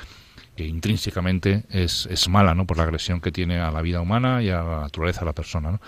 [0.56, 2.66] que intrínsecamente es, es mala, ¿no?
[2.66, 5.32] Por la agresión que tiene a la vida humana y a la naturaleza de la
[5.32, 5.80] persona, ¿no?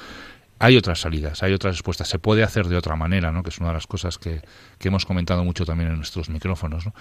[0.61, 2.09] Hay otras salidas, hay otras respuestas.
[2.09, 3.43] Se puede hacer de otra manera, ¿no?
[3.43, 4.41] Que es una de las cosas que,
[4.79, 6.95] que hemos comentado mucho también en nuestros micrófonos, ¿no?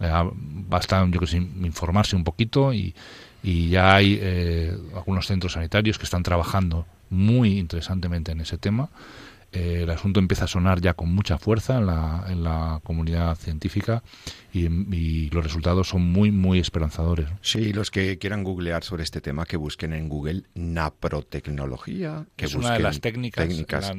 [0.00, 0.30] Eh,
[0.68, 2.94] basta, yo que sé, informarse un poquito y,
[3.42, 8.90] y ya hay eh, algunos centros sanitarios que están trabajando muy interesantemente en ese tema
[9.50, 13.34] eh, el asunto empieza a sonar ya con mucha fuerza en la, en la comunidad
[13.36, 14.02] científica
[14.52, 17.28] y, los resultados son muy, muy esperanzadores.
[17.40, 22.54] Sí, los que quieran googlear sobre este tema, que busquen en Google naprotecnología, que es
[22.54, 23.92] busquen una de las técnicas, técnicas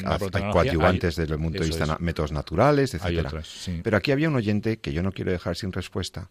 [0.52, 3.32] coadyuvantes desde el punto de vista de métodos naturales, etcétera.
[3.84, 6.30] Pero aquí había un oyente que yo no quiero dejar sin respuesta,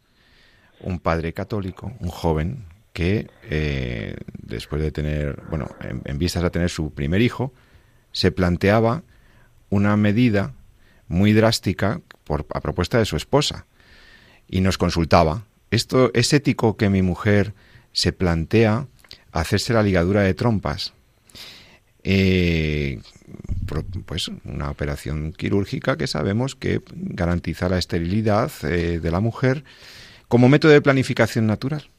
[0.81, 6.71] un padre católico, un joven que eh, después de tener, bueno, en vistas a tener
[6.71, 7.53] su primer hijo,
[8.13, 9.03] se planteaba
[9.71, 10.55] una medida
[11.09, 13.67] muy drástica por, a propuesta de su esposa
[14.49, 15.45] y nos consultaba.
[15.71, 17.55] ¿Esto es ético que mi mujer
[17.93, 18.87] se plantea
[19.33, 20.95] hacerse la ligadura de trompas?
[22.05, 23.01] Eh,
[24.07, 29.65] pues una operación quirúrgica que sabemos que garantiza la esterilidad eh, de la mujer
[30.29, 31.91] como método de planificación natural.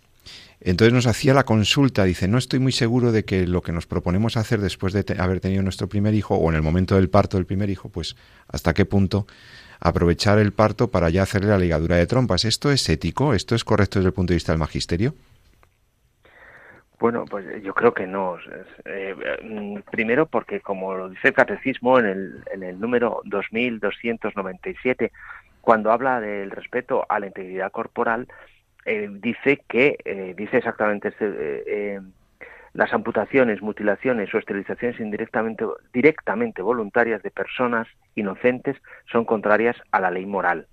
[0.61, 3.87] Entonces nos hacía la consulta, dice, no estoy muy seguro de que lo que nos
[3.87, 7.37] proponemos hacer después de haber tenido nuestro primer hijo o en el momento del parto
[7.37, 9.25] del primer hijo, pues hasta qué punto
[9.79, 12.43] aprovechar el parto para ya hacerle la ligadura de trompas.
[12.43, 13.33] ¿Esto es ético?
[13.33, 15.13] ¿Esto es correcto desde el punto de vista del magisterio?
[16.99, 18.37] Bueno, pues yo creo que no.
[18.83, 25.13] Eh, mm, primero porque, como lo dice el Catecismo en el, en el número 2297,
[25.61, 28.27] cuando habla del respeto a la integridad corporal,
[28.85, 31.25] eh, dice que, eh, dice exactamente este,
[31.95, 32.01] eh,
[32.73, 38.77] las amputaciones, mutilaciones o esterilizaciones indirectamente, directamente voluntarias de personas inocentes
[39.11, 40.67] son contrarias a la ley moral.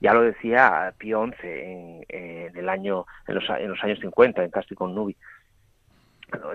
[0.00, 1.34] Ya lo decía Pío XI
[2.08, 5.16] en, el año, en los, en los años 50, en Casti Nubi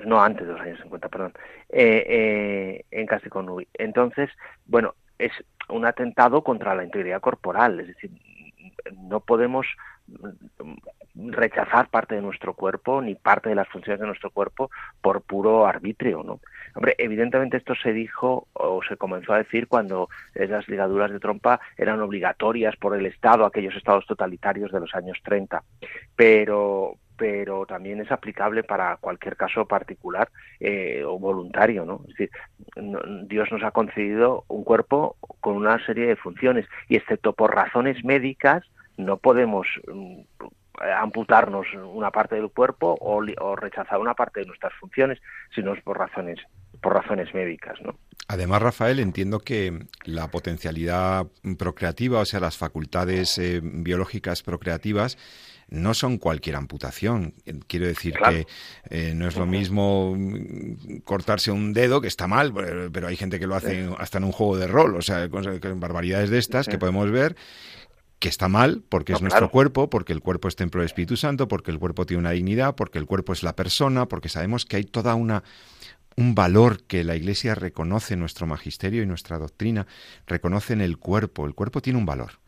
[0.05, 1.33] no antes de los años 50, perdón,
[1.69, 3.67] eh, eh, en Casti Nubi.
[3.73, 4.29] Entonces,
[4.65, 5.31] bueno, es
[5.69, 8.11] un atentado contra la integridad corporal, es decir,
[8.95, 9.65] no podemos
[11.15, 15.67] rechazar parte de nuestro cuerpo ni parte de las funciones de nuestro cuerpo por puro
[15.67, 16.39] arbitrio, ¿no?
[16.75, 21.59] Hombre, evidentemente esto se dijo o se comenzó a decir cuando esas ligaduras de trompa
[21.77, 25.63] eran obligatorias por el Estado, aquellos estados totalitarios de los años 30,
[26.15, 32.01] pero pero también es aplicable para cualquier caso particular eh, o voluntario, ¿no?
[32.07, 32.31] Es decir,
[33.27, 38.03] Dios nos ha concedido un cuerpo con una serie de funciones y excepto por razones
[38.03, 38.63] médicas
[38.97, 40.21] no podemos mm,
[40.81, 45.19] amputarnos una parte del cuerpo o, rechazar una parte de nuestras funciones,
[45.53, 46.39] sino es por razones
[46.81, 47.95] por razones médicas, ¿no?
[48.27, 51.27] Además, Rafael, entiendo que la potencialidad
[51.57, 55.17] procreativa, o sea, las facultades eh, biológicas procreativas,
[55.69, 57.33] no son cualquier amputación.
[57.67, 58.47] Quiero decir que
[58.89, 62.53] eh, no es lo mismo mm, cortarse un dedo, que está mal,
[62.91, 66.29] pero hay gente que lo hace hasta en un juego de rol, o sea, barbaridades
[66.29, 67.35] de estas que podemos ver
[68.23, 71.49] que está mal porque es nuestro cuerpo, porque el cuerpo es templo del Espíritu Santo,
[71.49, 74.77] porque el cuerpo tiene una dignidad, porque el cuerpo es la persona, porque sabemos que
[74.77, 75.43] hay toda una
[76.15, 79.87] un valor que la Iglesia reconoce en nuestro magisterio y nuestra doctrina,
[80.25, 81.45] reconoce en el cuerpo.
[81.45, 82.39] El cuerpo tiene un valor.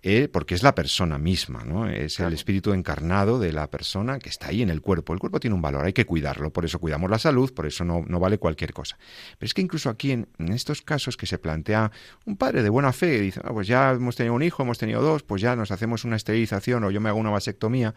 [0.00, 1.88] Eh, porque es la persona misma, ¿no?
[1.88, 5.12] Es el espíritu encarnado de la persona que está ahí en el cuerpo.
[5.12, 7.84] El cuerpo tiene un valor, hay que cuidarlo, por eso cuidamos la salud, por eso
[7.84, 8.96] no, no vale cualquier cosa.
[9.38, 11.90] Pero es que incluso aquí, en, estos casos que se plantea
[12.26, 15.02] un padre de buena fe, dice, ah, pues ya hemos tenido un hijo, hemos tenido
[15.02, 17.92] dos, pues ya nos hacemos una esterilización o yo me hago una vasectomía,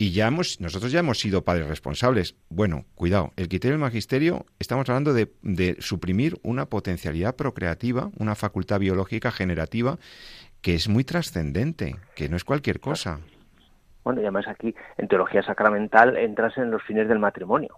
[0.00, 2.36] y ya hemos, nosotros ya hemos sido padres responsables.
[2.48, 8.36] Bueno, cuidado, el criterio del magisterio, estamos hablando de, de suprimir una potencialidad procreativa, una
[8.36, 9.98] facultad biológica generativa
[10.62, 13.20] que es muy trascendente, que no es cualquier cosa.
[14.04, 17.76] Bueno, y además aquí en teología sacramental entras en los fines del matrimonio.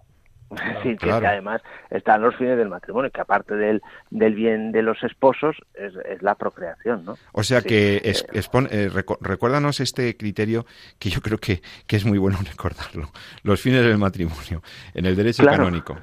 [0.83, 5.01] sí, que además están los fines del matrimonio, que aparte del, del bien de los
[5.03, 7.17] esposos es, la procreación, ¿no?
[7.31, 8.89] O sea que es, eh, eh,
[9.21, 10.65] recuérdanos este criterio
[10.99, 13.09] que yo creo que, que, es muy bueno recordarlo,
[13.43, 14.61] los fines del matrimonio
[14.93, 15.97] en el derecho canónico.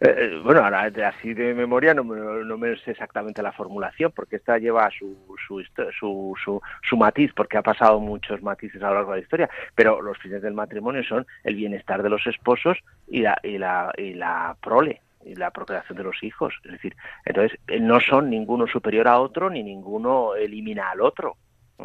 [0.00, 4.36] Eh, eh, bueno, ahora así de memoria no, no, me sé exactamente la formulación, porque
[4.36, 5.16] esta lleva su,
[5.46, 5.62] su,
[5.98, 10.02] su, su, matiz, porque ha pasado muchos matices a lo largo de la historia, pero
[10.02, 14.14] los fines del matrimonio son el bienestar de los esposos y la, y la, y
[14.14, 16.54] la prole, y la procreación de los hijos.
[16.64, 21.36] Es decir, entonces eh, no son ninguno superior a otro ni ninguno elimina al otro.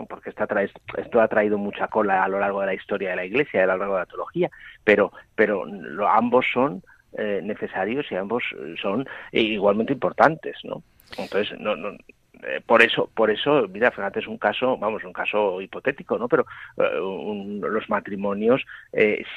[0.07, 3.63] porque esto ha traído mucha cola a lo largo de la historia de la Iglesia,
[3.63, 4.49] a lo largo de la teología,
[4.83, 5.65] pero, pero
[6.07, 6.83] ambos son
[7.17, 8.43] eh, necesarios y ambos
[8.81, 10.83] son igualmente importantes, ¿no?
[11.17, 11.89] Entonces, no, no,
[12.43, 16.27] eh, por eso, por eso, mira, fíjate, es un caso, vamos, un caso hipotético, ¿no?
[16.27, 16.45] Pero
[16.77, 18.63] eh, los matrimonios,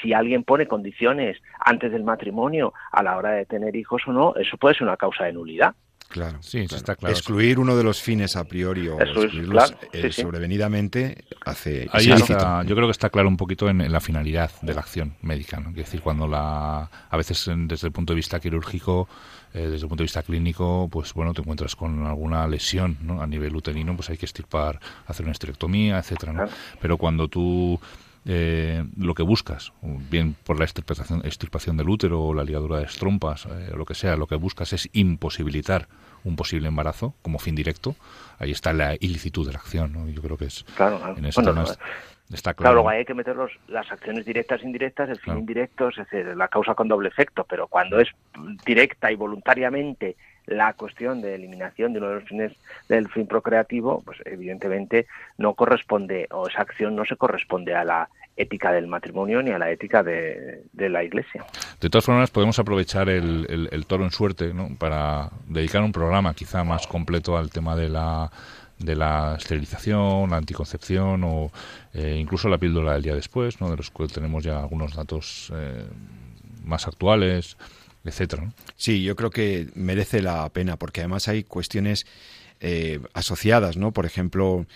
[0.01, 4.35] si alguien pone condiciones antes del matrimonio a la hora de tener hijos o no,
[4.37, 5.75] eso puede ser una causa de nulidad.
[6.13, 7.15] Claro, sí, está claro.
[7.15, 9.75] Excluir uno de los fines a priori o excluirlos
[10.11, 11.89] sobrevenidamente hace...
[11.91, 15.15] Ahí está, yo creo que está claro un poquito en, la finalidad de la acción
[15.23, 15.71] médica, ¿no?
[15.71, 16.91] Es decir, cuando la...
[17.11, 19.09] A veces desde el punto de vista quirúrgico,
[19.55, 23.23] eh, desde el punto de vista clínico, pues bueno, te encuentras con alguna lesión ¿no?
[23.23, 26.45] a nivel uterino, pues hay que estirpar, hacer una esterectomía, etcétera, ¿no?
[26.81, 27.81] Pero cuando tú
[28.25, 32.87] eh, lo que buscas, bien por la extirpación, extirpación del útero o la ligadura de
[32.87, 35.89] trompas, eh, lo que sea, lo que buscas es imposibilitar
[36.25, 37.95] un posible embarazo como fin directo,
[38.39, 39.93] ahí está la ilicitud de la acción.
[39.93, 40.09] ¿no?
[40.09, 40.65] Yo creo que es.
[40.77, 41.43] Claro, En esto
[42.33, 42.75] está claro.
[42.75, 43.37] luego hay que meter
[43.69, 47.45] las acciones directas e indirectas, el fin indirecto, es decir, la causa con doble efecto,
[47.45, 48.09] pero cuando es
[48.65, 50.17] directa y voluntariamente
[50.47, 52.53] la cuestión de eliminación de uno de los fines
[52.89, 55.07] del fin procreativo, pues evidentemente
[55.39, 59.59] no corresponde, o esa acción no se corresponde a la ética del matrimonio ni a
[59.59, 61.45] la ética de, la Iglesia.
[61.81, 64.71] De todas formas, podemos aprovechar el, toro en suerte ¿no?
[64.79, 68.31] para dedicar un programa quizá más completo al tema de la
[68.79, 71.53] de la esterilización, la anticoncepción o
[71.95, 73.71] eh, incluso la píldora del día después, ¿no?
[73.71, 75.85] de los cuales tenemos ya algunos datos eh,
[76.65, 77.57] más actuales
[78.05, 78.53] etcétera.
[78.77, 82.07] Sí, yo creo que merece la pena porque además hay cuestiones
[82.61, 83.93] eh, asociadas, ¿no?
[83.93, 84.67] Por ejemplo,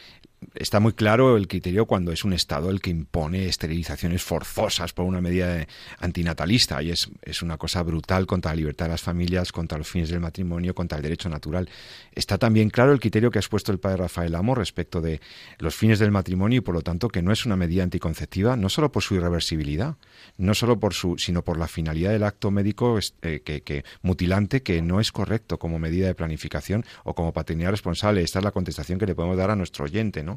[0.54, 5.04] está muy claro el criterio cuando es un Estado el que impone esterilizaciones forzosas por
[5.04, 5.66] una medida
[5.98, 9.88] antinatalista y es, es, una cosa brutal contra la libertad de las familias, contra los
[9.88, 11.68] fines del matrimonio, contra el derecho natural.
[12.12, 15.20] Está también claro el criterio que ha expuesto el padre Rafael Amo respecto de
[15.58, 18.68] los fines del matrimonio y por lo tanto que no es una medida anticonceptiva, no
[18.68, 19.96] solo por su irreversibilidad,
[20.36, 24.62] no solo por su, sino por la finalidad del acto médico eh, que, que, mutilante
[24.62, 28.22] que no es correcto como medida de planificación o como paternidad responsable.
[28.22, 30.36] Esta es la contestación que le podemos dar a nuestro oyente ¿no?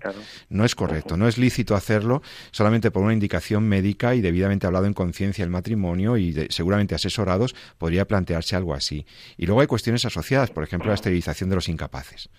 [0.49, 2.21] No es correcto, no es lícito hacerlo
[2.51, 7.55] solamente por una indicación médica y debidamente hablado en conciencia el matrimonio y seguramente asesorados
[7.77, 9.05] podría plantearse algo así.
[9.37, 12.29] Y luego hay cuestiones asociadas, por ejemplo, la esterilización de los incapaces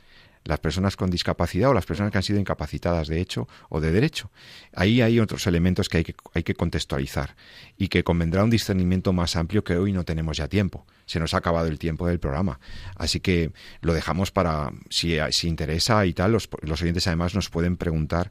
[0.45, 3.93] las personas con discapacidad o las personas que han sido incapacitadas de hecho o de
[3.93, 4.31] derecho.
[4.75, 7.37] Ahí hay otros elementos que hay que, hay que contextualizar
[7.77, 10.87] y que convendrá un discernimiento más amplio que hoy no tenemos ya tiempo.
[11.07, 12.61] Se nos ha acabado el tiempo del programa.
[12.97, 17.51] Así que lo dejamos para, si, si interesa y tal, los, los oyentes además nos
[17.51, 18.31] pueden preguntar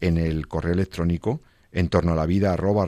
[0.00, 1.42] en el correo electrónico
[1.72, 2.86] en torno a la vida arroba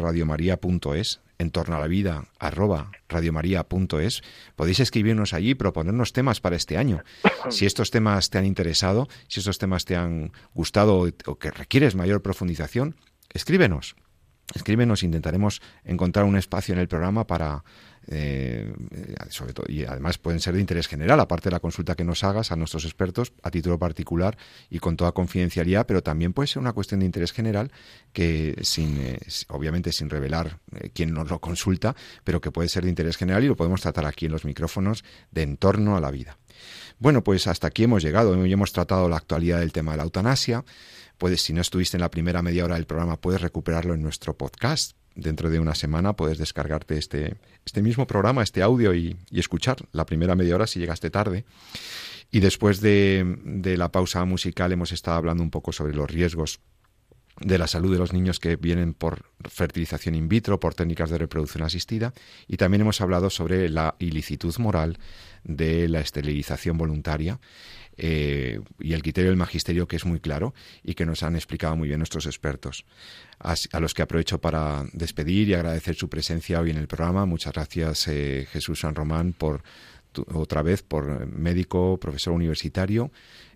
[1.38, 4.22] en torno a la vida arroba radiomaria.es.
[4.56, 7.02] Podéis escribirnos allí proponernos temas para este año.
[7.50, 11.94] Si estos temas te han interesado, si estos temas te han gustado o que requieres
[11.94, 12.96] mayor profundización,
[13.32, 13.96] escríbenos.
[14.54, 17.64] Escríbenos, intentaremos encontrar un espacio en el programa para,
[18.08, 18.72] eh,
[19.28, 22.24] sobre todo, y además pueden ser de interés general, aparte de la consulta que nos
[22.24, 24.36] hagas a nuestros expertos a título particular
[24.70, 27.70] y con toda confidencialidad, pero también puede ser una cuestión de interés general
[28.12, 31.94] que sin, eh, obviamente sin revelar eh, quién nos lo consulta,
[32.24, 35.04] pero que puede ser de interés general y lo podemos tratar aquí en los micrófonos
[35.30, 36.38] de entorno a la vida.
[36.98, 38.30] Bueno, pues hasta aquí hemos llegado.
[38.30, 40.64] Hoy hemos tratado la actualidad del tema de la eutanasia.
[41.18, 44.36] Puedes, si no estuviste en la primera media hora del programa, puedes recuperarlo en nuestro
[44.36, 49.76] podcast dentro de una semana puedes descargarte este, este mismo programa, este audio y, escuchar
[49.92, 51.44] la primera media hora si llegaste tarde.
[52.30, 56.60] Y después de, de la pausa musical hemos estado hablando un poco sobre los riesgos
[57.40, 61.18] de la salud de los niños que vienen por fertilización in vitro, por técnicas de
[61.18, 62.12] reproducción asistida,
[62.46, 64.98] y también hemos hablado sobre la ilicitud moral
[65.44, 67.40] de la esterilización voluntaria
[67.96, 71.76] eh, y el criterio del magisterio que es muy claro y que nos han explicado
[71.76, 72.84] muy bien nuestros expertos.
[73.38, 77.26] A, los que aprovecho para despedir y agradecer su presencia hoy en el programa.
[77.26, 79.62] Muchas gracias eh, Jesús San Román por
[80.32, 83.10] otra vez por médico, profesor universitario,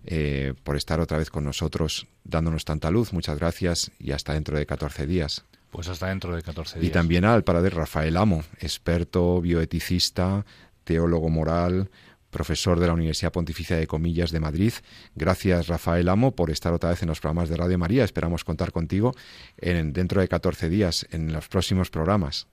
[0.05, 3.13] eh, por estar otra vez con nosotros dándonos tanta luz.
[3.13, 5.45] Muchas gracias y hasta dentro de 14 días.
[5.71, 6.89] Pues hasta dentro de 14 días.
[6.89, 10.45] Y también al padre Rafael Amo, experto bioeticista,
[10.83, 11.89] teólogo moral,
[12.29, 14.73] profesor de la Universidad Pontificia de Comillas de Madrid.
[15.15, 18.03] Gracias, Rafael Amo, por estar otra vez en los programas de Radio María.
[18.03, 19.13] Esperamos contar contigo
[19.57, 22.47] en, dentro de 14 días en los próximos programas.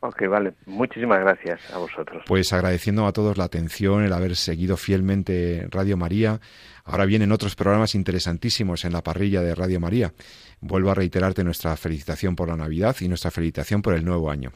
[0.00, 0.54] Ok, vale.
[0.66, 2.22] Muchísimas gracias a vosotros.
[2.26, 6.40] Pues agradeciendo a todos la atención, el haber seguido fielmente Radio María.
[6.84, 10.12] Ahora vienen otros programas interesantísimos en la parrilla de Radio María.
[10.60, 14.52] Vuelvo a reiterarte nuestra felicitación por la Navidad y nuestra felicitación por el nuevo año.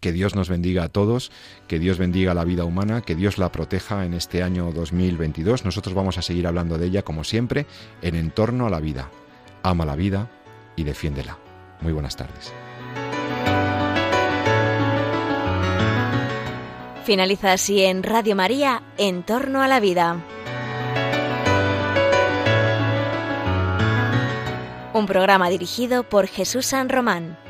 [0.00, 1.32] Que Dios nos bendiga a todos,
[1.68, 5.64] que Dios bendiga la vida humana, que Dios la proteja en este año 2022.
[5.64, 7.66] Nosotros vamos a seguir hablando de ella, como siempre,
[8.02, 9.10] en entorno a la vida.
[9.62, 10.30] Ama la vida
[10.76, 11.38] y defiéndela.
[11.80, 12.52] Muy buenas tardes.
[17.04, 20.24] Finaliza así en Radio María, En torno a la vida.
[24.92, 27.45] Un programa dirigido por Jesús San Román.